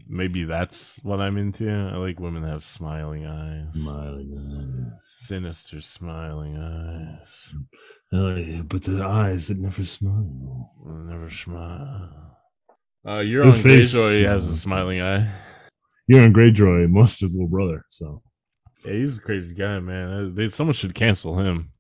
[0.07, 1.67] maybe that's what I'm into.
[1.67, 4.99] I like women that have smiling eyes, Smiling eyes.
[5.01, 7.55] sinister smiling eyes.
[8.13, 10.71] Oh yeah, but the eyes that never smile.
[10.85, 12.37] Never smile.
[13.07, 15.27] Uh, your Her own face- Greyjoy has a smiling eye.
[16.11, 16.85] Euron Greyjoy,
[17.19, 17.83] his little brother.
[17.89, 18.21] So
[18.85, 20.11] Yeah, he's a crazy guy, man.
[20.11, 21.71] Uh, They, someone should cancel him.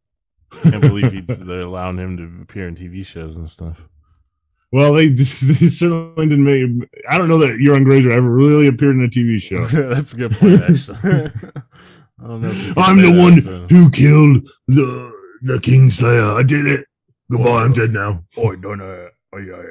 [0.65, 3.87] I can't believe he, they're allowing him to appear in TV shows and stuff.
[4.71, 6.89] well, they, they certainly didn't make.
[7.09, 9.61] I don't know that Euron Greyjoy ever really appeared in a TV show.
[9.93, 11.31] That's a good point, actually.
[12.23, 12.49] I don't know.
[12.49, 16.35] If you can I'm the that, one so- who killed the the Kingslayer.
[16.39, 16.85] I did it.
[17.29, 17.63] Goodbye.
[17.63, 18.23] I'm dead now.
[18.37, 19.09] Oh, no, no.
[19.33, 19.61] Oh, yeah.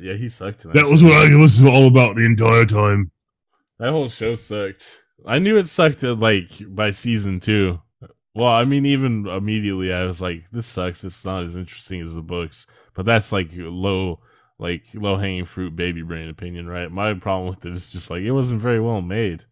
[0.00, 0.64] Yeah, he sucked.
[0.66, 3.10] in That was what I was all about the entire time.
[3.78, 5.03] That whole show sucked.
[5.26, 7.80] I knew it sucked at like by season two.
[8.34, 11.04] Well, I mean, even immediately, I was like, "This sucks.
[11.04, 14.20] It's not as interesting as the books." But that's like low,
[14.58, 16.90] like low hanging fruit, baby brain opinion, right?
[16.90, 19.44] My problem with it is just like it wasn't very well made.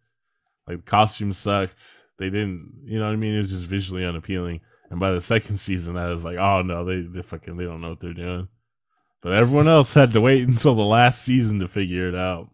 [0.67, 2.07] Like the costumes sucked.
[2.17, 3.33] They didn't, you know what I mean?
[3.33, 4.61] It was just visually unappealing.
[4.89, 7.81] And by the second season, I was like, "Oh no, they they fucking they don't
[7.81, 8.47] know what they're doing."
[9.21, 12.49] But everyone else had to wait until the last season to figure it out.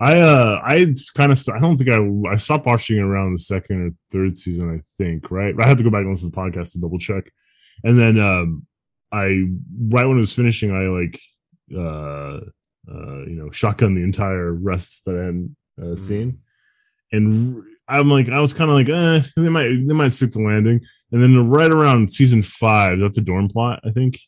[0.00, 3.38] I uh I kind of I don't think I I stopped watching it around the
[3.38, 5.54] second or third season I think right?
[5.60, 7.30] I had to go back and listen to the podcast to double check.
[7.84, 8.66] And then um
[9.10, 9.44] I
[9.88, 11.20] right when it was finishing I like
[11.76, 12.40] uh
[12.92, 15.98] uh you know shotgun the entire rest that I hadn't uh, Mhm.
[15.98, 16.38] seen.
[17.12, 20.32] And r- I'm like I was kind of like eh they might they might stick
[20.32, 20.80] the landing.
[21.12, 24.18] And then right around season five is that the Dorne plot I think?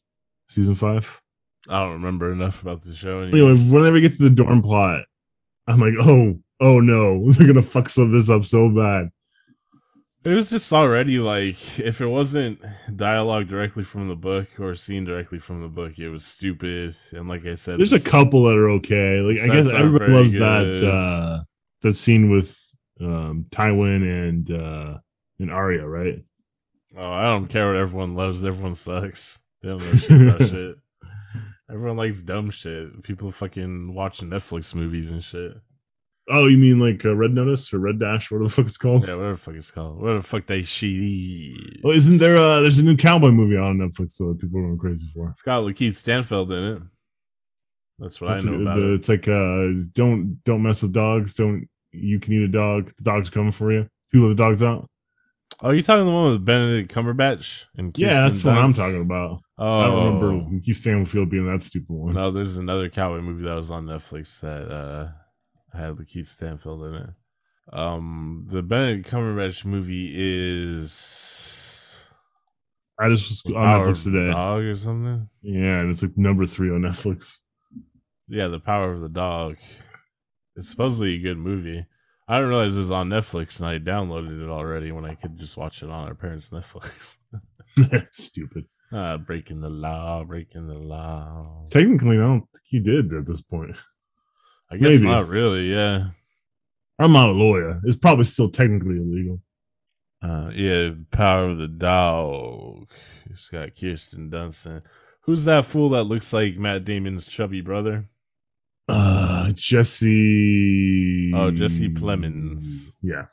[0.49, 1.21] Season five
[1.69, 3.51] I don't remember enough about the show anymore.
[3.53, 5.05] anyway, whenever we get to the Dorne plot,
[5.67, 9.09] I'm like, oh, oh no, they're gonna fuck some of this up so bad.
[10.25, 12.63] It was just already like if it wasn't
[12.97, 16.97] dialogue directly from the book or scene directly from the book, it was stupid.
[17.13, 19.21] And like I said, There's a couple that are okay.
[19.21, 20.41] Like I guess everybody loves good.
[20.77, 21.43] that uh
[21.83, 22.59] that scene with
[23.03, 24.99] um Tywin and uh
[25.41, 26.25] and Arya, right?
[26.97, 28.47] Oh, I don't care what everyone loves.
[28.47, 29.43] Everyone sucks.
[29.61, 30.77] They don't know shit about shit.
[31.71, 33.03] Everyone likes dumb shit.
[33.03, 35.53] People fucking watching Netflix movies and shit.
[36.31, 39.07] Oh, you mean like uh, Red Notice or Red Dash, whatever the fuck it's called?
[39.07, 40.01] Yeah, whatever the fuck it's called.
[40.01, 41.81] What the fuck they shitty.
[41.85, 42.37] Oh, isn't there?
[42.37, 45.29] uh There's a new cowboy movie on Netflix though that people are going crazy for.
[45.31, 46.83] It's got Lakeith Stanfield in it.
[47.99, 48.95] That's what It's, I know uh, about the- it.
[48.95, 51.35] it's like uh don't don't mess with dogs.
[51.35, 52.87] Don't you can eat a dog.
[52.97, 53.87] The dog's coming for you.
[54.11, 54.89] People let the dogs out.
[55.63, 59.03] Oh, you talking the one with Benedict Cumberbatch and yeah, Kirsten that's what I'm talking
[59.03, 59.41] about.
[59.57, 62.15] Oh, I don't remember Hugh Stanfield being that stupid one.
[62.15, 65.09] No, there's another cowboy movie that was on Netflix that uh
[65.73, 67.11] had Lakeith Stanfield in it.
[67.73, 72.09] Um, the Benedict Cumberbatch movie is
[72.99, 74.33] I just was on Power Netflix the today.
[74.33, 75.27] Dog or something.
[75.43, 77.39] Yeah, and it's like number three on Netflix.
[78.29, 79.57] Yeah, The Power of the Dog.
[80.57, 81.87] It's supposedly a good movie.
[82.27, 85.39] I didn't realize it was on Netflix, and I downloaded it already when I could
[85.39, 87.19] just watch it on our parents' Netflix.
[88.13, 88.65] Stupid.
[88.93, 91.67] ah, breaking the law, breaking the law.
[91.71, 93.77] Technically, I don't think you did at this point.
[94.71, 95.07] I guess maybe.
[95.07, 95.71] not really.
[95.71, 96.09] Yeah.
[96.99, 97.81] I'm not a lawyer.
[97.85, 99.41] It's probably still technically illegal.
[100.23, 102.89] Uh, yeah, Power of the Dog.
[103.29, 104.83] It's got Kirsten Dunst.
[105.23, 108.09] Who's that fool that looks like Matt Damon's chubby brother?
[108.89, 111.33] Uh, Jesse.
[111.35, 112.91] Oh, Jesse Plemons.
[113.03, 113.27] Yeah,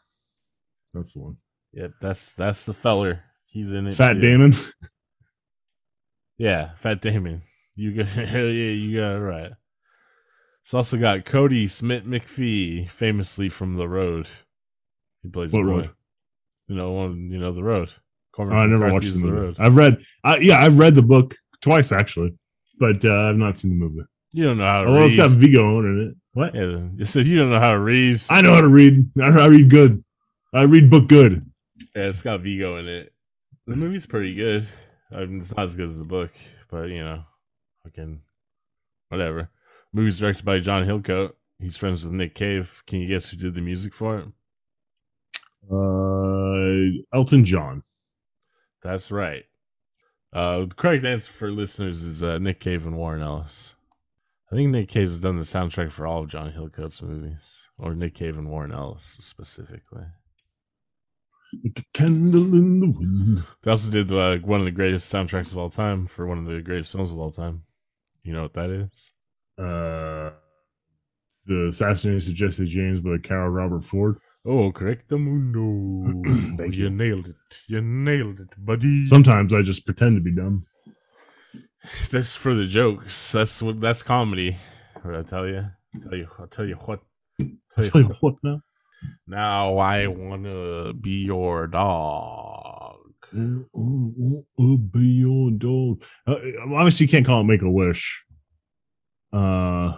[0.94, 1.38] that's the one.
[1.74, 3.24] Yep, that's that's the feller.
[3.48, 3.96] He's in it.
[3.96, 4.22] Fat too.
[4.22, 4.52] Damon.
[6.38, 7.44] Yeah, Fat Damon.
[7.76, 9.52] You got yeah, you got it right.
[10.64, 14.28] It's also got Kodi Smit-McPhee, famously from The Road.
[15.22, 15.90] He plays What the road?
[16.68, 17.94] You know, one, you know The Road.
[18.40, 19.56] Oh, I never watched the movie.
[19.60, 22.34] I've read, uh, yeah, I've read the book twice actually,
[22.80, 24.08] but uh, I've not seen the movie.
[24.34, 25.08] You don't know how to Oh, well, read.
[25.08, 26.16] it's got Viggo in it.
[26.34, 26.56] What?
[26.56, 28.18] yeah, you said you don't know how to read.
[28.30, 29.06] I know how to read.
[29.22, 30.04] I, I read good.
[30.54, 31.46] I read book good.
[31.96, 33.14] Yeah, it's got Viggo in it.
[33.68, 34.68] The movie's pretty good.
[35.12, 36.32] I mean, it's not as good as the book,
[36.70, 37.24] but you know,
[37.84, 38.22] fucking
[39.10, 39.50] whatever.
[39.92, 41.34] movie's directed by John Hillcoat.
[41.60, 42.82] He's friends with Nick Cave.
[42.88, 44.26] Can you guess who did the music for it?
[45.70, 47.84] Uh, Elton John.
[48.82, 49.44] That's right.
[50.34, 53.76] Uh, the correct answer for listeners is uh, Nick Cave and Warren Ellis.
[54.52, 57.96] I think Nick Cave has done the soundtrack for all of John Hillcoat's movies, or
[57.96, 60.04] Nick Cave and Warren Ellis specifically.
[61.64, 63.44] Like a candle in the wind.
[63.64, 66.46] They also did uh, one of the greatest soundtracks of all time for one of
[66.46, 67.64] the greatest films of all time.
[68.24, 69.12] You know what that is?
[69.58, 70.32] Uh,
[71.46, 74.18] the assassination of Jesse James by Coward Robert Ford.
[74.46, 76.24] Oh, correcto mundo.
[76.58, 76.86] Thank you.
[76.86, 76.90] you.
[76.90, 77.62] nailed it.
[77.68, 79.06] You nailed it, buddy.
[79.06, 80.62] Sometimes I just pretend to be dumb.
[82.12, 83.32] That's for the jokes.
[83.32, 83.82] That's what.
[83.82, 84.56] That's comedy.
[85.02, 85.66] What I tell you?
[86.04, 86.28] Tell you.
[86.40, 87.00] I'll tell you what.
[87.40, 88.62] Tell Tell you you what now?
[89.26, 92.98] Now I wanna be your dog.
[93.36, 96.04] Uh, oh, oh, be your dog.
[96.28, 96.36] Uh,
[96.76, 98.26] obviously, you can't call it Make a Wish.
[99.34, 99.94] Uh,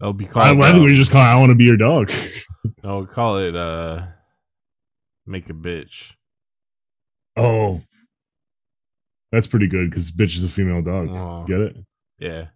[0.00, 0.62] That'll be I, called.
[0.62, 2.10] I think uh, we just call it I Want to Be Your Dog.
[2.84, 3.54] I'll call it.
[3.54, 4.06] Uh,
[5.26, 6.14] make a bitch.
[7.36, 7.82] oh,
[9.32, 11.08] that's pretty good because bitch is a female dog.
[11.10, 11.76] Oh, Get it?
[12.18, 12.46] yeah.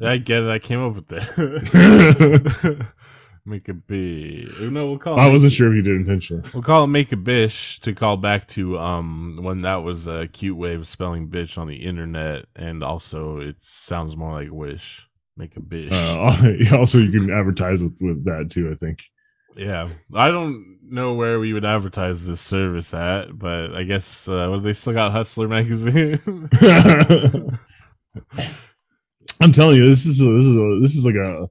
[0.00, 0.48] Yeah, I get it.
[0.48, 2.86] I came up with that.
[3.44, 4.70] make a bitch.
[4.70, 5.18] No, we'll call.
[5.18, 6.48] it I wasn't sure if you did intentionally.
[6.54, 10.28] We'll call it make a bitch to call back to um when that was a
[10.28, 15.04] cute way of spelling bitch on the internet, and also it sounds more like wish.
[15.36, 15.90] Make a bitch.
[15.92, 18.70] Uh, also, you can advertise with, with that too.
[18.70, 19.02] I think.
[19.58, 24.48] Yeah, I don't know where we would advertise this service at, but I guess uh,
[24.48, 26.16] what, they still got Hustler magazine.
[29.40, 31.48] I'm telling you, this is a, this is a, this is like a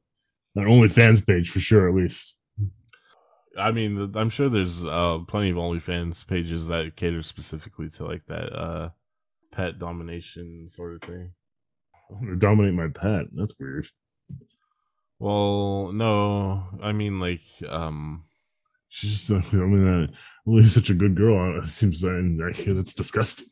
[0.55, 2.39] an OnlyFans page for sure, at least.
[3.59, 8.25] I mean, I'm sure there's uh, plenty of OnlyFans pages that cater specifically to like
[8.27, 8.89] that uh,
[9.51, 11.33] pet domination sort of thing.
[12.09, 13.25] I'm gonna dominate my pet.
[13.33, 13.87] That's weird.
[15.19, 18.23] Well, no, I mean like um
[18.89, 20.07] She's just, I mean, uh,
[20.45, 21.59] Lily's such a good girl.
[21.59, 23.47] It seems and I that's disgusting.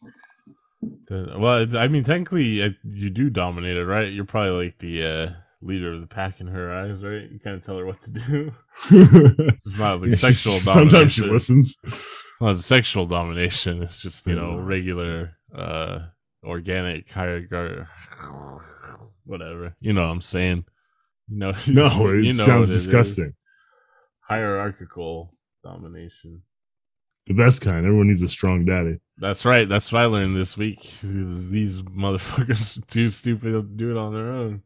[1.10, 4.12] Well, I mean, technically, uh, you do dominate it, right?
[4.12, 5.30] You're probably like the uh,
[5.62, 7.30] leader of the pack in her eyes, right?
[7.30, 8.52] You kind of tell her what to do.
[8.92, 11.78] It's not like Yeah, she- sexual sometimes she listens.
[12.40, 13.82] Well, it's sexual domination.
[13.84, 16.00] It's just you know regular, uh,
[16.44, 17.48] organic, hierarchy,
[19.26, 19.76] whatever.
[19.80, 20.66] You know what I'm saying?
[21.28, 22.86] You know, No, it you know sounds what it is.
[22.86, 23.32] disgusting.
[24.22, 26.42] Hierarchical domination.
[27.28, 27.86] The best kind.
[27.86, 29.00] Everyone needs a strong daddy.
[29.18, 29.68] That's right.
[29.68, 30.80] That's what I learned this week.
[30.82, 34.62] These these motherfuckers are too stupid to do it on their own.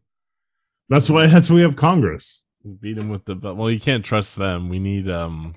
[0.90, 1.28] That's why.
[1.28, 2.46] That's why we have Congress.
[2.82, 3.56] Beat them with the belt.
[3.58, 4.68] Well, you can't trust them.
[4.68, 5.56] We need um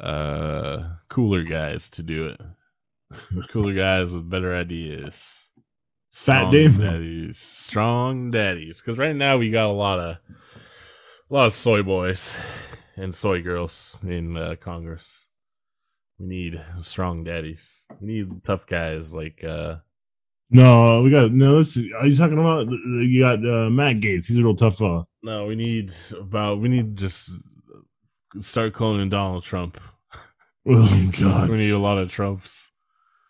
[0.00, 2.40] uh cooler guys to do it.
[3.50, 5.50] Cooler guys with better ideas.
[6.12, 6.78] Fat Dave.
[6.78, 8.80] daddies, strong daddies.
[8.80, 10.16] Because right now we got a lot of
[11.30, 15.28] a lot of soy boys and soy girls in uh, Congress.
[16.18, 17.86] We need strong daddies.
[18.00, 19.76] We need tough guys like uh
[20.50, 21.58] No, we got no.
[21.58, 22.68] This is, are you talking about?
[22.70, 24.26] You got uh, Matt Gaetz.
[24.28, 25.06] He's a real tough fella.
[25.22, 25.46] no.
[25.46, 27.32] We need about we need just
[28.40, 29.80] start cloning Donald Trump.
[30.64, 32.70] Oh God, We need a lot of Trumps.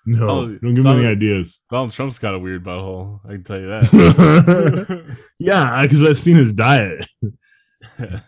[0.04, 0.28] No!
[0.28, 1.62] Oh, don't give me any ideas.
[1.70, 3.20] Donald Trump's got a weird butthole.
[3.24, 5.16] I can tell you that.
[5.38, 7.06] yeah, because I've seen his diet.
[7.98, 8.22] It's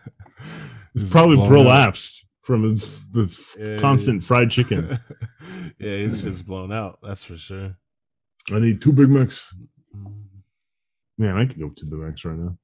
[0.95, 1.95] He's probably blown out.
[1.95, 4.99] prolapsed from his this Yeah, constant fried chicken.
[5.79, 6.99] yeah, he's just blown out.
[7.03, 7.77] That's for sure.
[8.53, 9.57] I need two Big Macs.
[11.19, 12.57] Man, I could go to Big Macs right now.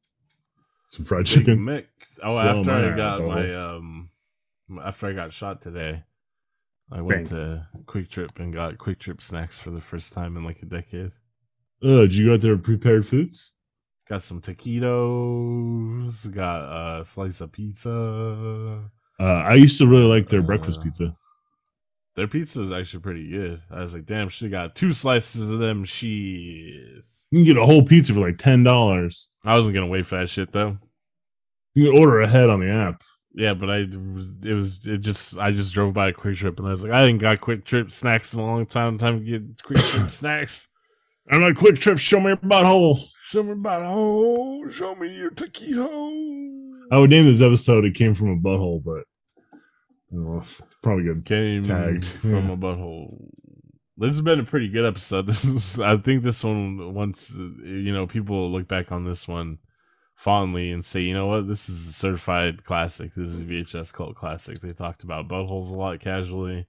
[0.91, 1.59] Some fried Big chicken.
[1.61, 1.87] Mick.
[2.23, 4.11] Oh, after I got my um,
[4.85, 6.05] after I got shot today,
[6.93, 10.67] I went to QuikTrip and got QuikTrip snacks for the first time in like a
[10.67, 11.13] decade.
[11.83, 13.55] Oh, did you go out there prepared foods?
[14.09, 16.33] Got some taquitos.
[16.35, 18.91] Got a slice of pizza.
[19.21, 21.17] Uh, I used to really like their breakfast Uh, pizza.
[22.17, 23.63] Their pizza is actually pretty good.
[23.71, 27.29] I was like, damn, she got two slices of them cheese.
[27.31, 29.31] You can get a whole pizza for like ten dollars.
[29.45, 30.79] I wasn't gonna wait for that shit though.
[31.75, 33.03] You can order ahead on the app.
[33.33, 36.67] Yeah, but I was it was it just I just drove by a QuikTrip and
[36.67, 38.99] I was like, I ain't got QuikTrip snacks in a long time.
[38.99, 40.69] Time to get QuikTrip snacks.
[41.31, 42.99] I'm like, QuikTrip, show me your butthole.
[43.31, 44.69] Show me about hole.
[44.71, 45.87] Show me your taquito.
[46.91, 49.05] I would name this episode "It Came from a Butthole," but
[50.83, 51.25] probably good.
[51.25, 52.53] Came Tagged, from yeah.
[52.55, 53.29] a butthole.
[53.97, 55.27] This has been a pretty good episode.
[55.29, 56.93] This is, I think, this one.
[56.93, 59.59] Once you know, people look back on this one
[60.21, 63.15] fondly and say, you know what, this is a certified classic.
[63.15, 64.61] This is a VHS cult classic.
[64.61, 66.67] They talked about buttholes a lot casually.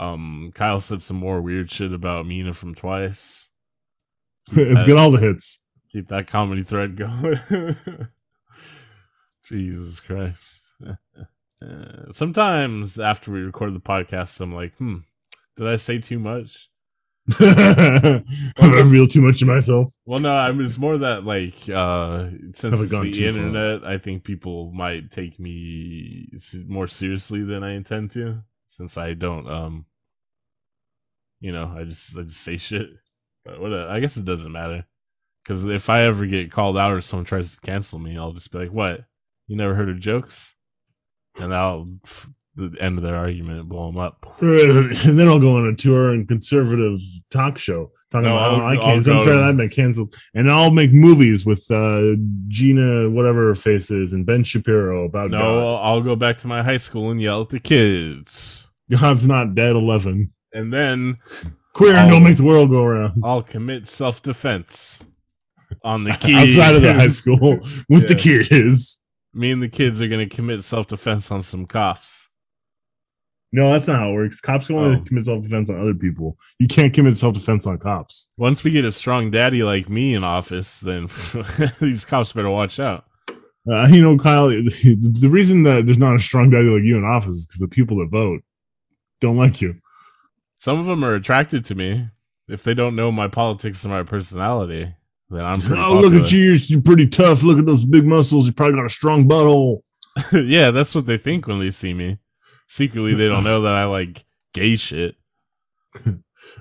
[0.00, 3.52] Um, Kyle said some more weird shit about Mina from Twice.
[4.52, 5.64] it's got all the hits.
[5.92, 7.38] keep that comedy thread going.
[9.44, 10.74] Jesus Christ.
[12.10, 14.96] Sometimes after we record the podcast, I'm like, hmm,
[15.56, 16.68] did I say too much?
[17.40, 18.22] I
[18.60, 19.92] reveal too much of myself.
[20.04, 23.42] Well, no, I mean, it's more that, like, uh, since it's the too far.
[23.42, 26.28] internet, I think people might take me
[26.66, 29.86] more seriously than I intend to, since I don't, um,
[31.40, 32.90] you know, I just, I just say shit.
[33.44, 34.84] But what, I guess it doesn't matter.
[35.42, 38.50] Because if I ever get called out or someone tries to cancel me, I'll just
[38.52, 39.04] be like, what?
[39.46, 40.54] You never heard of jokes?
[41.40, 41.88] And I'll,
[42.56, 44.24] the end of their argument, blow them up.
[44.40, 47.00] and then I'll go on a tour and conservative
[47.30, 48.98] talk show talking No, about I'll- I can't.
[49.08, 52.14] Unfair to- that I've been canceled, and I'll make movies with uh,
[52.48, 56.62] Gina, whatever her face is, and Ben Shapiro about No, I'll go back to my
[56.62, 58.70] high school and yell at the kids.
[58.90, 59.74] God's not dead.
[59.76, 61.18] Eleven And then
[61.72, 63.20] queer and don't make the world go around.
[63.24, 65.04] I'll commit self defense
[65.82, 66.56] on the kids.
[66.58, 69.00] Outside of the high school with the kids.
[69.32, 72.30] Me and the kids are gonna commit self defense on some cops.
[73.56, 74.40] No, that's not how it works.
[74.40, 75.04] Cops can only Oh.
[75.04, 76.36] commit self defense on other people.
[76.58, 78.32] You can't commit self defense on cops.
[78.36, 81.08] Once we get a strong daddy like me in office, then
[81.80, 83.04] these cops better watch out.
[83.70, 87.04] Uh, you know, Kyle, the reason that there's not a strong daddy like you in
[87.04, 88.42] office is because the people that vote
[89.20, 89.76] don't like you.
[90.58, 92.08] Some of them are attracted to me.
[92.48, 94.92] If they don't know my politics and my personality,
[95.30, 96.40] then I'm Oh, look at you.
[96.40, 97.44] You're, you're pretty tough.
[97.44, 98.46] Look at those big muscles.
[98.48, 99.80] You probably got a strong butthole.
[100.32, 102.18] yeah, that's what they think when they see me.
[102.74, 105.14] Secretly, they don't know that I like gay shit.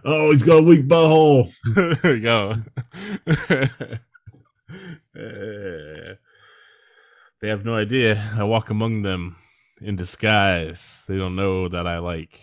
[0.06, 1.52] Oh, he's got a weak butthole.
[2.24, 2.56] go.
[7.42, 8.24] They have no idea.
[8.38, 9.36] I walk among them
[9.82, 11.06] in disguise.
[11.10, 12.40] They don't know that I like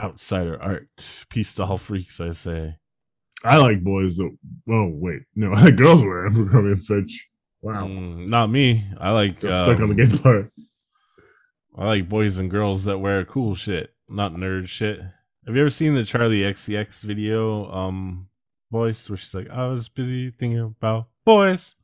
[0.00, 1.26] outsider art.
[1.28, 2.76] Peace to all freaks, I say.
[3.44, 4.36] I like boys that.
[4.70, 5.22] Oh, wait.
[5.34, 6.48] No, I like girls wear them.
[6.48, 7.30] Probably a fetch.
[7.60, 7.88] Wow.
[7.88, 8.84] Mm, not me.
[9.00, 10.52] I like stuck on the um, gay part.
[11.78, 14.98] I like boys and girls that wear cool shit, not nerd shit.
[15.46, 18.28] Have you ever seen the Charli XCX video, um,
[18.70, 21.76] voice where she's like, "I was busy thinking about boys."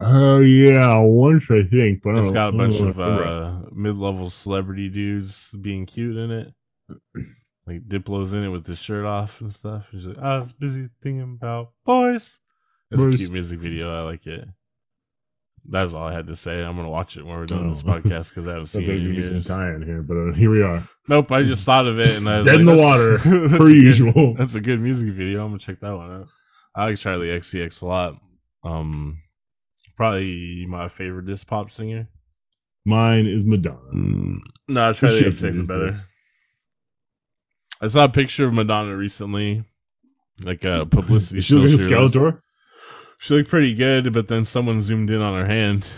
[0.00, 0.98] Oh, yeah.
[1.00, 2.02] Once, I think.
[2.02, 3.24] But It's got a bunch of if I remember.
[3.24, 6.54] uh, mid-level celebrity dudes being cute in it.
[7.68, 9.92] Like Diplo's in it with his shirt off and stuff.
[9.92, 12.38] And He's like, "I was busy thinking about boys."
[12.92, 13.92] It's a cute music video.
[13.92, 14.46] I like it.
[15.68, 16.62] That's all I had to say.
[16.62, 17.70] I'm gonna watch it when we're done Oh.
[17.70, 20.50] this podcast because I haven't seen it there's in some tie-in here, but uh, here
[20.50, 22.76] we are, Nope, I just thought of it and I was Dead like, in the
[22.76, 23.10] water,
[23.48, 24.34] that's per a good- usual.
[24.34, 25.42] That's a good music video.
[25.42, 26.28] I'm gonna check that one out.
[26.74, 28.14] I like Charli XCX a lot.
[28.64, 29.20] Um,
[29.96, 32.08] probably my favorite disc pop singer.
[32.84, 33.78] Mine is Madonna.
[34.68, 35.92] No, Charli XCX is better.
[37.82, 39.64] I saw a picture of Madonna recently,
[40.40, 41.40] like a publicity.
[41.40, 42.40] She looking at Skeletor?
[43.18, 45.88] She looked pretty good, but then someone zoomed in on her hand,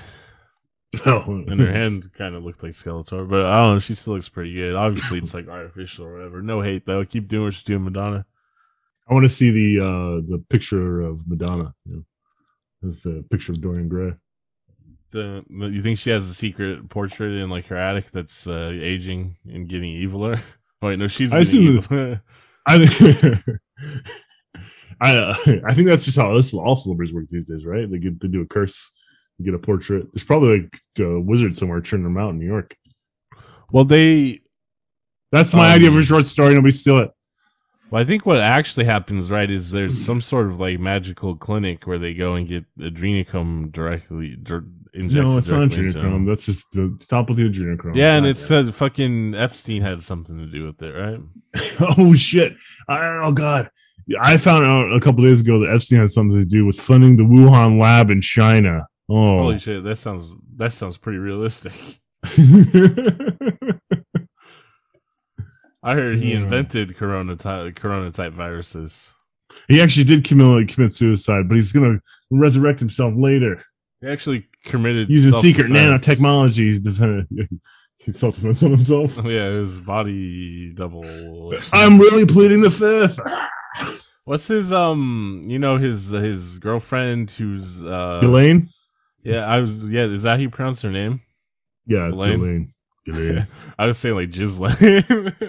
[1.04, 3.28] Oh, and her hand kind of looked like Skeletor.
[3.28, 3.78] But I don't know.
[3.78, 4.74] She still looks pretty good.
[4.74, 6.40] Obviously, it's like artificial or whatever.
[6.40, 7.04] No hate though.
[7.04, 8.24] Keep doing what you're doing, Madonna.
[9.08, 11.74] I want to see the uh the picture of Madonna.
[11.84, 12.04] You know,
[12.80, 14.14] that's the picture of Dorian Gray.
[15.10, 19.36] The, you think she has a secret portrait in like her attic that's uh, aging
[19.46, 20.42] and getting eviler?
[20.82, 22.18] Oh, wait, no, she's I assume evil.
[22.66, 23.60] I think
[25.00, 25.34] I uh,
[25.66, 27.90] I think that's just how all all celebrities work these days, right?
[27.90, 28.92] They get they do a curse,
[29.42, 30.06] get a portrait.
[30.12, 32.76] There's probably like a wizard somewhere churning them out in New York.
[33.72, 34.40] well, they.
[35.30, 36.54] That's my Um, idea for a short story.
[36.54, 37.10] Nobody steal it.
[37.90, 41.86] Well, I think what actually happens, right, is there's some sort of like magical clinic
[41.86, 45.24] where they go and get adrenochrome directly dr- injected.
[45.26, 46.24] No, it's not directly into them.
[46.24, 46.26] adrenochrome.
[46.26, 47.94] That's just the stop with the adrenochrome.
[47.94, 51.20] Yeah, and it says fucking Epstein had something to do with it, right?
[51.98, 52.54] oh shit!
[52.88, 53.70] I, oh god!
[54.20, 57.16] I found out a couple days ago that Epstein had something to do with funding
[57.16, 58.86] the Wuhan lab in China.
[59.08, 61.72] Oh, Holy shit, that sounds that sounds pretty realistic.
[65.82, 66.38] I heard he Yeah.
[66.40, 69.14] invented corona type corona type viruses.
[69.68, 72.00] he actually did commit, commit suicide, but he's gonna
[72.30, 73.62] resurrect himself later
[74.00, 76.58] He actually committed using secret nanotechnology.
[76.58, 77.26] He's defended.
[78.00, 79.16] He self defense on himself.
[79.24, 81.02] Yeah, his body double.
[81.72, 83.18] I'm really pleading the fifth.
[84.28, 85.46] What's his um?
[85.46, 88.20] You know his his girlfriend who's uh.
[88.22, 88.68] Elaine.
[89.22, 89.86] Yeah, I was.
[89.86, 91.22] Yeah, is that how you pronounce her name?
[91.86, 92.74] Yeah, Elaine?
[93.78, 94.74] I was saying like Ghislaine.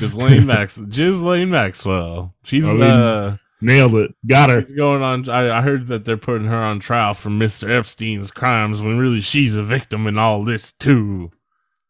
[0.00, 0.78] Ghislaine Max.
[0.78, 2.34] Ghislaine Maxwell.
[2.42, 3.36] She's I mean- uh.
[3.60, 4.14] Nailed it.
[4.26, 4.62] Got her.
[4.62, 5.28] She's going on.
[5.28, 7.70] I, I heard that they're putting her on trial for Mr.
[7.70, 11.30] Epstein's crimes when really she's a victim in all this too.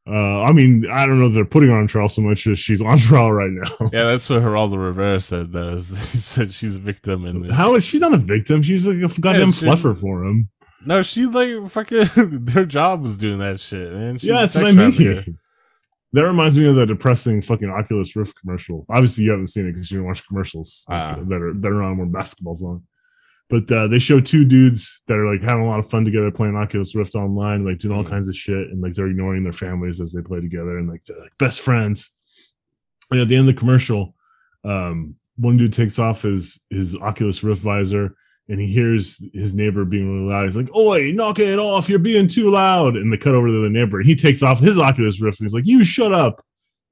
[0.08, 2.80] Uh, I mean, I don't know they're putting her on trial so much as she's
[2.82, 3.90] on trial right now.
[3.92, 5.52] Yeah, that's what Geraldo Rivera said.
[5.52, 8.62] Though is he said she's a victim and How is she not a victim?
[8.62, 10.48] She's like a goddamn she- fluffer for him.
[10.86, 12.06] no, she like fucking.
[12.52, 14.16] Her job was doing that shit, man.
[14.18, 15.38] She's yeah, that's what I mean.
[16.12, 18.84] That reminds me of the depressing fucking Oculus Rift commercial.
[18.90, 21.14] Obviously, you haven't seen it because you don't watch commercials Ah.
[21.14, 22.82] that are that are on when basketball's on.
[23.50, 26.30] But uh, they show two dudes that are like having a lot of fun together
[26.30, 28.08] playing Oculus Rift online, like doing all Mhm.
[28.10, 31.02] kinds of shit, and like they're ignoring their families as they play together, and like
[31.04, 32.12] they're like best friends.
[33.10, 34.14] And at the end of the commercial,
[34.64, 38.14] um, one dude takes off his his Oculus Rift visor,
[38.48, 40.44] and he hears his neighbor being really loud.
[40.46, 41.88] He's like, "Oi, knock it off!
[41.90, 44.60] You're being too loud!" And they cut over to the neighbor, and he takes off
[44.60, 46.44] his Oculus Rift, and he's like, "You shut up!"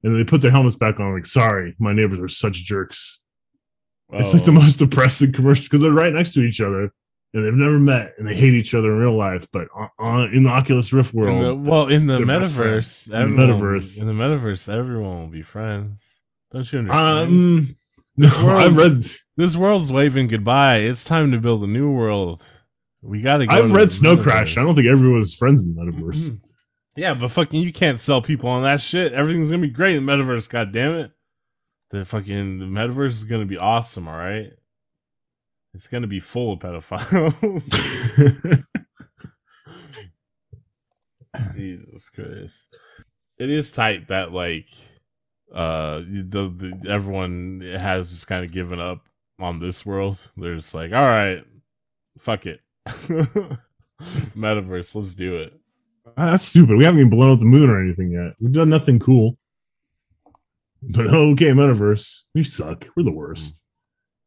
[0.03, 3.23] And they put their helmets back on, like, "Sorry, my neighbors are such jerks."
[4.13, 4.55] It's like the Oh.
[4.55, 6.91] most depressing commercial because they're right next to each other,
[7.33, 9.47] and they've never met, and they hate each other in real life.
[9.53, 13.35] But on, on in the Oculus Rift In world, the- well, in the metaverse, In
[13.35, 14.01] the everyone- metaverse.
[14.01, 16.21] in the metaverse, everyone will be friends.
[16.51, 17.29] Don't you understand?
[17.29, 17.67] um,
[18.17, 19.03] no, world- I've read
[19.37, 20.77] this world's waving goodbye.
[20.77, 22.43] It's time to build a new world.
[23.01, 23.55] We gotta go.
[23.55, 24.23] I've read Snow metaverse.
[24.23, 24.57] Crash.
[24.57, 26.37] I don't think everyone's friends in the metaverse.
[26.97, 29.13] Yeah, but fucking, you can't sell people on that shit.
[29.13, 30.49] Everything's gonna be great in the metaverse.
[30.49, 31.11] God damn it,
[31.89, 34.07] the fucking the metaverse is gonna be awesome.
[34.07, 34.51] All right,
[35.73, 37.73] it's gonna be full of pedophiles.
[41.55, 42.77] Jesus Christ,
[43.37, 44.69] it is tight that like,
[45.53, 49.07] uh, the, the everyone has just kind of given up
[49.39, 50.31] on this world.
[50.37, 51.43] They're just like, all right,
[52.19, 52.61] fuck it,
[54.35, 55.53] metaverse, let's do it.
[56.17, 56.77] That's stupid.
[56.77, 58.35] We haven't even blown up the moon or anything yet.
[58.39, 59.38] We've done nothing cool.
[60.81, 62.23] But okay, metaverse.
[62.33, 62.87] We suck.
[62.95, 63.65] We're the worst.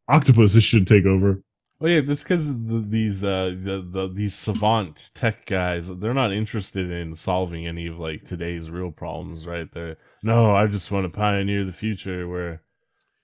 [0.09, 1.43] Octopuses should take over.
[1.81, 6.31] Oh yeah, that's because the, these uh the, the these savant tech guys they're not
[6.31, 9.69] interested in solving any of like today's real problems, right?
[9.73, 12.63] They're no, I just want to pioneer the future where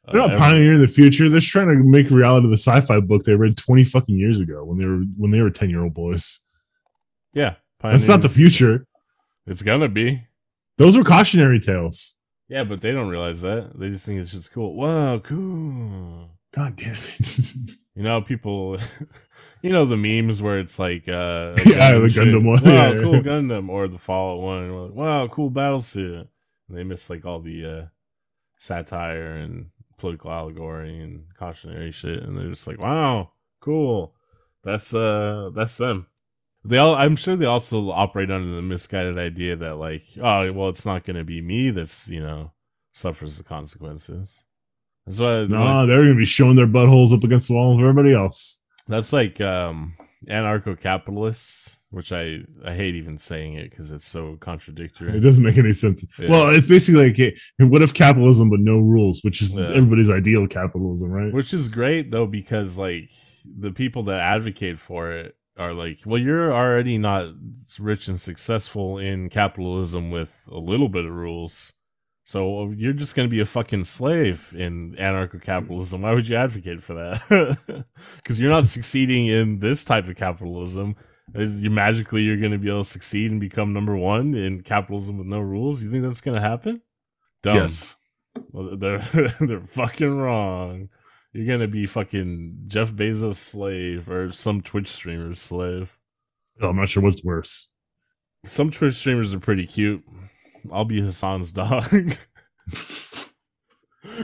[0.08, 1.28] uh, They're not pioneering the future.
[1.28, 4.40] They're just trying to make reality of the sci-fi book they read 20 fucking years
[4.40, 6.44] ago when they were when they were 10 year old boys.
[7.34, 8.86] Yeah, That's not the future.
[9.46, 10.24] It's gonna be.
[10.78, 12.17] Those were cautionary tales.
[12.48, 13.78] Yeah, but they don't realize that.
[13.78, 14.74] They just think it's just cool.
[14.74, 16.30] Wow, cool.
[16.54, 17.54] God damn it.
[17.98, 18.78] You know, people,
[19.60, 22.22] you know, the memes where it's like, uh, Yeah, the shit.
[22.28, 22.62] Gundam one.
[22.62, 23.02] Wow, Yeah, yeah.
[23.02, 24.84] cool Gundam, or the Fallout one.
[24.84, 26.28] like, wow, cool battle suit.
[26.68, 27.86] And they miss like all the uh,
[28.56, 34.14] satire and political allegory and cautionary shit, and they're just like, wow, cool.
[34.62, 36.06] That's uh, that's them.
[36.68, 40.68] They all, I'm sure they also operate under the misguided idea that like, oh, well,
[40.68, 42.52] it's not going to be me that's you know
[42.92, 44.44] suffers the consequences.
[45.06, 48.12] That's why no, they're gonna be showing their buttholes up against the wall of everybody
[48.14, 48.60] else.
[48.88, 49.94] That's like um
[50.28, 55.16] anarcho-capitalists, which I I hate even saying it because it's so contradictory.
[55.16, 56.04] It doesn't make any sense.
[56.18, 56.28] Yeah.
[56.30, 57.36] Well, it's basically like,
[57.70, 59.70] what if capitalism but no rules, which is Yeah.
[59.70, 61.32] everybody's ideal capitalism, right?
[61.32, 63.08] Which is great though because like
[63.58, 67.34] the people that advocate for it are like, well, you're already not
[67.80, 71.74] rich and successful in capitalism with a little bit of rules.
[72.22, 76.02] So you're just going to be a fucking slave in anarcho-capitalism.
[76.02, 77.84] Why would you advocate for that?
[78.16, 80.94] Because you're not succeeding in this type of capitalism.
[81.34, 84.62] Is you magically you're going to be able to succeed and become number one in
[84.62, 85.82] capitalism with no rules?
[85.82, 86.82] You think that's going to happen?
[87.42, 87.56] Dumb.
[87.56, 87.96] Yes.
[88.52, 88.98] Well, they're
[89.40, 90.88] they're fucking wrong.
[91.38, 95.96] You're gonna be fucking Jeff Bezos' slave or some Twitch streamer's slave.
[96.60, 97.70] Oh, I'm not sure what's worse.
[98.44, 100.02] Some Twitch streamers are pretty cute.
[100.72, 101.84] I'll be Hassan's dog.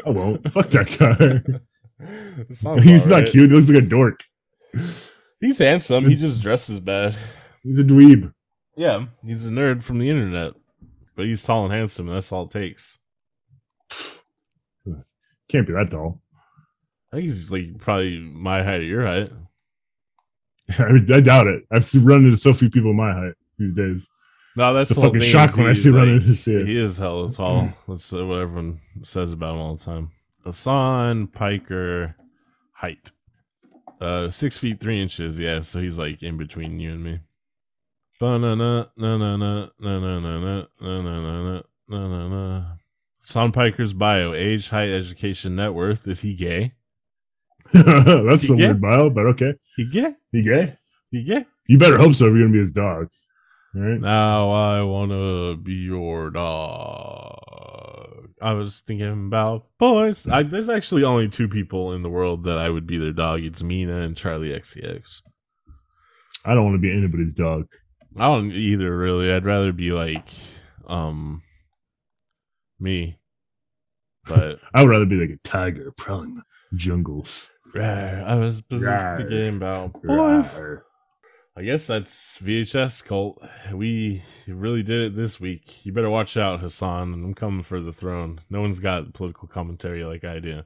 [0.04, 0.50] I won't.
[0.52, 2.78] Fuck that guy.
[2.82, 3.48] He's not cute.
[3.48, 4.18] He looks like a dork.
[5.38, 6.02] He's handsome.
[6.02, 7.16] He just dresses bad.
[7.62, 8.34] He's a dweeb.
[8.76, 10.54] Yeah, he's a nerd from the internet,
[11.14, 12.08] but he's tall and handsome.
[12.08, 12.98] And that's all it takes.
[15.48, 16.23] Can't be that tall.
[17.14, 19.30] I think he's like probably my height or your height.
[20.80, 21.62] I, mean, I doubt it.
[21.70, 24.10] I've run into so few people my height these days.
[24.56, 26.66] No, that's the fucking shock when I see running into see it.
[26.66, 27.68] He is hella tall.
[27.88, 30.10] That's uh, what everyone says about him all the time.
[30.42, 32.16] Hassan Piker
[32.72, 33.12] height.
[34.00, 37.20] Uh six feet three inches, yeah, so he's like in between you and me.
[43.20, 46.08] Hassan Piker's bio, age, height, education, net worth.
[46.08, 46.72] Is he gay?
[47.72, 48.66] That's You a gay?
[48.66, 49.54] weird bio, but okay.
[49.78, 50.14] You gay?
[50.32, 50.76] You gay?
[51.10, 51.44] You gay?
[51.66, 53.08] You better hope so if you're gonna be his dog.
[53.74, 54.00] All right.
[54.00, 58.30] Now I wanna be your dog.
[58.42, 60.28] I was thinking about boys.
[60.28, 63.42] I, there's actually only two people in the world that I would be their dog.
[63.42, 65.22] It's Mina and Charli XCX.
[66.44, 67.68] I don't want to be anybody's dog.
[68.18, 69.32] I don't either really.
[69.32, 70.28] I'd rather be like
[70.86, 71.42] um
[72.78, 73.18] me.
[74.26, 76.42] But I would rather be like a tiger prowling the
[76.76, 77.50] jungles.
[77.74, 79.28] Rawr, I was busy Rawr.
[79.28, 80.58] game, about boys.
[80.58, 80.80] Rawr.
[81.56, 83.40] I guess that's VHS cult.
[83.72, 85.86] We really did it this week.
[85.86, 87.12] You better watch out, Hassan.
[87.14, 88.40] I'm coming for the throne.
[88.50, 90.62] No one's got political commentary like I do.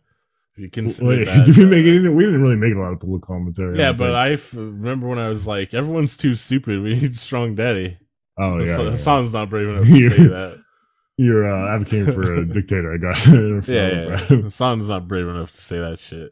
[0.54, 2.16] If you consider Wait, that, did we make anything?
[2.16, 3.78] We didn't really make a lot of political commentary.
[3.78, 4.16] yeah, don't but think.
[4.16, 6.82] I f- remember when I was like, everyone's too stupid.
[6.82, 7.98] We need strong daddy.
[8.38, 8.90] oh yeah, Hassan- yeah.
[8.92, 10.64] Hassan's not brave enough to say that.
[11.18, 12.94] you're uh, advocating for a dictator.
[12.94, 13.68] I got it.
[13.68, 14.42] Yeah, yeah, yeah.
[14.44, 16.30] Hassan's not brave enough to say that shit.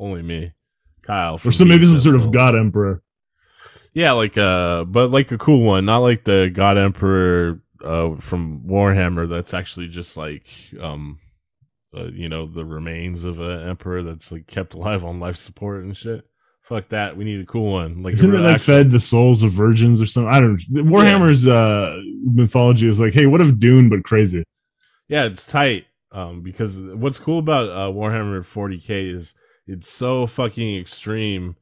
[0.00, 0.52] Only me,
[1.02, 1.34] Kyle.
[1.44, 3.02] or so maybe some sort of god emperor.
[3.92, 8.64] Yeah, like uh, but like a cool one, not like the God Emperor uh from
[8.66, 9.28] Warhammer.
[9.28, 10.46] That's actually just like
[10.80, 11.18] um,
[11.96, 15.82] uh, you know, the remains of an emperor that's like kept alive on life support
[15.84, 16.24] and shit.
[16.62, 17.16] Fuck that.
[17.16, 18.02] We need a cool one.
[18.04, 20.32] Like Isn't it like actual- fed the souls of virgins or something?
[20.32, 20.82] I don't know.
[20.84, 24.44] Warhammer's uh, mythology is like, hey, what if Dune but crazy?
[25.08, 25.86] Yeah, it's tight.
[26.12, 29.34] Um, because what's cool about uh, Warhammer 40k is
[29.70, 31.56] it's so fucking extreme.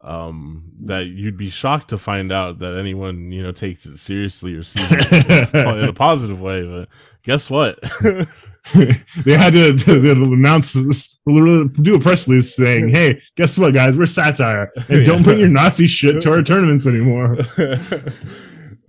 [0.00, 4.54] Um, that you'd be shocked to find out that anyone you know takes it seriously
[4.54, 6.62] or sees it in a positive way.
[6.62, 6.88] But
[7.24, 7.82] guess what?
[8.74, 13.74] they had to, to, to announce this, do a press release saying, "Hey, guess what,
[13.74, 13.96] guys?
[13.96, 17.36] We're satire, and don't bring your Nazi shit to our tournaments anymore."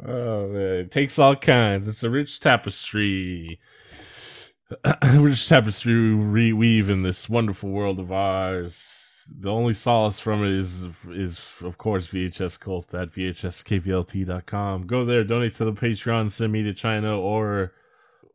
[0.06, 1.88] oh man, it takes all kinds.
[1.88, 3.60] It's a rich tapestry.
[5.16, 9.32] Rich tapestry we weave in this wonderful world of ours.
[9.40, 14.88] The only solace from it is is of course VHS Cult at VHSKVLT.com.
[14.88, 17.74] Go there, donate to the Patreon, send me to China, or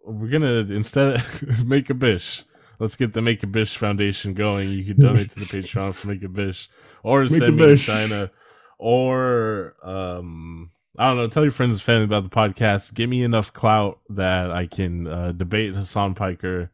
[0.04, 1.20] we're gonna instead
[1.66, 2.44] make a bish.
[2.78, 4.68] Let's get the Make a Bish Foundation going.
[4.68, 6.68] You can donate to the Patreon for Make a Bish,
[7.04, 8.30] or send me to China,
[8.78, 11.26] or um, I don't know.
[11.28, 12.94] Tell your friends and family about the podcast.
[12.94, 16.70] Give me enough clout that I can uh, debate Hassan Piker,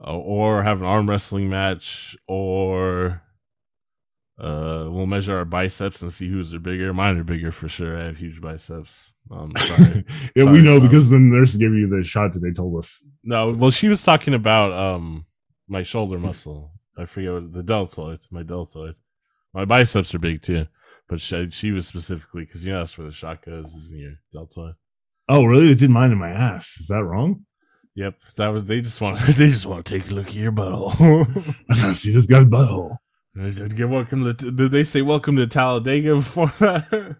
[0.00, 3.22] uh, or have an arm wrestling match, or
[4.38, 6.94] uh, we'll measure our biceps and see whose are bigger.
[6.94, 7.98] Mine are bigger for sure.
[7.98, 9.14] I have huge biceps.
[9.30, 10.04] Um, sorry.
[10.36, 10.86] yeah, Sorry, we know son.
[10.86, 13.04] because the nurse gave you the shot that they told us.
[13.24, 15.26] No, well, she was talking about um
[15.68, 16.72] my shoulder muscle.
[16.96, 18.94] I forget what the deltoid, my deltoid.
[19.52, 20.68] My biceps are big too,
[21.10, 23.98] but she, she was specifically because you know that's where the shot goes is in
[23.98, 24.74] your deltoid.
[25.28, 25.66] Oh, really?
[25.66, 26.78] They did mine in my ass.
[26.78, 27.44] Is that wrong?
[27.96, 30.52] Yep, that was they just want they just want to take a look at your
[30.52, 30.94] butthole.
[31.70, 32.96] I gotta see this guy's butthole.
[33.34, 37.16] "Get welcome to." Did they say welcome to Talladega before that?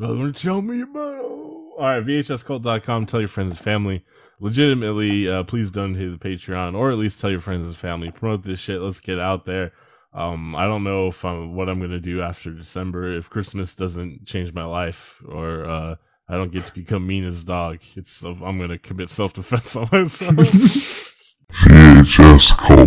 [0.00, 1.70] Welcome to show me your butthole.
[1.78, 3.06] All right, VHScult.com.
[3.06, 4.04] Tell your friends and family.
[4.40, 8.10] Legitimately, uh, please donate to the Patreon, or at least tell your friends and family.
[8.10, 8.80] Promote this shit.
[8.80, 9.72] Let's get out there.
[10.16, 13.14] Um, I don't know if I'm what I'm gonna do after December.
[13.14, 15.96] If Christmas doesn't change my life, or uh,
[16.26, 20.34] I don't get to become Mina's dog, it's I'm gonna commit self defense on myself.
[21.52, 22.86] VHS Cult.